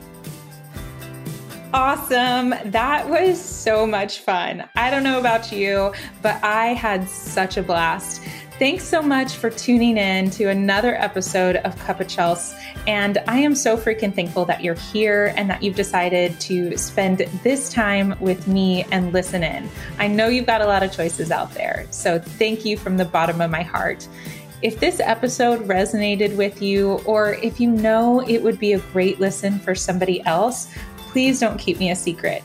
Awesome. 1.74 2.55
That 2.64 3.09
was 3.09 3.40
so 3.40 3.87
much 3.87 4.20
fun. 4.20 4.68
I 4.76 4.90
don't 4.90 5.05
know 5.05 5.20
about 5.20 5.52
you, 5.52 5.92
but 6.20 6.42
I 6.42 6.68
had 6.68 7.09
such 7.09 7.57
a 7.59 7.62
blast. 7.62 8.22
Thanks 8.58 8.84
so 8.84 9.02
much 9.02 9.36
for 9.36 9.50
tuning 9.50 9.96
in 9.96 10.30
to 10.30 10.44
another 10.44 10.94
episode 10.94 11.56
of 11.56 11.76
Cup 11.80 12.00
of 12.00 12.06
Chels. 12.06 12.56
And 12.86 13.18
I 13.26 13.38
am 13.38 13.56
so 13.56 13.76
freaking 13.76 14.14
thankful 14.14 14.44
that 14.44 14.62
you're 14.62 14.74
here 14.74 15.32
and 15.36 15.50
that 15.50 15.62
you've 15.62 15.74
decided 15.74 16.38
to 16.40 16.76
spend 16.76 17.18
this 17.42 17.72
time 17.72 18.14
with 18.20 18.46
me 18.46 18.84
and 18.92 19.12
listen 19.12 19.42
in. 19.42 19.68
I 19.98 20.06
know 20.06 20.28
you've 20.28 20.46
got 20.46 20.60
a 20.60 20.66
lot 20.66 20.82
of 20.82 20.92
choices 20.92 21.30
out 21.32 21.52
there. 21.54 21.86
So 21.90 22.20
thank 22.20 22.64
you 22.64 22.76
from 22.76 22.98
the 22.98 23.04
bottom 23.04 23.40
of 23.40 23.50
my 23.50 23.62
heart. 23.62 24.06
If 24.60 24.78
this 24.78 25.00
episode 25.00 25.66
resonated 25.66 26.36
with 26.36 26.62
you, 26.62 27.00
or 27.04 27.34
if 27.34 27.58
you 27.58 27.68
know 27.68 28.20
it 28.20 28.42
would 28.42 28.60
be 28.60 28.74
a 28.74 28.78
great 28.78 29.18
listen 29.18 29.58
for 29.58 29.74
somebody 29.74 30.24
else, 30.24 30.72
please 30.98 31.40
don't 31.40 31.58
keep 31.58 31.80
me 31.80 31.90
a 31.90 31.96
secret. 31.96 32.44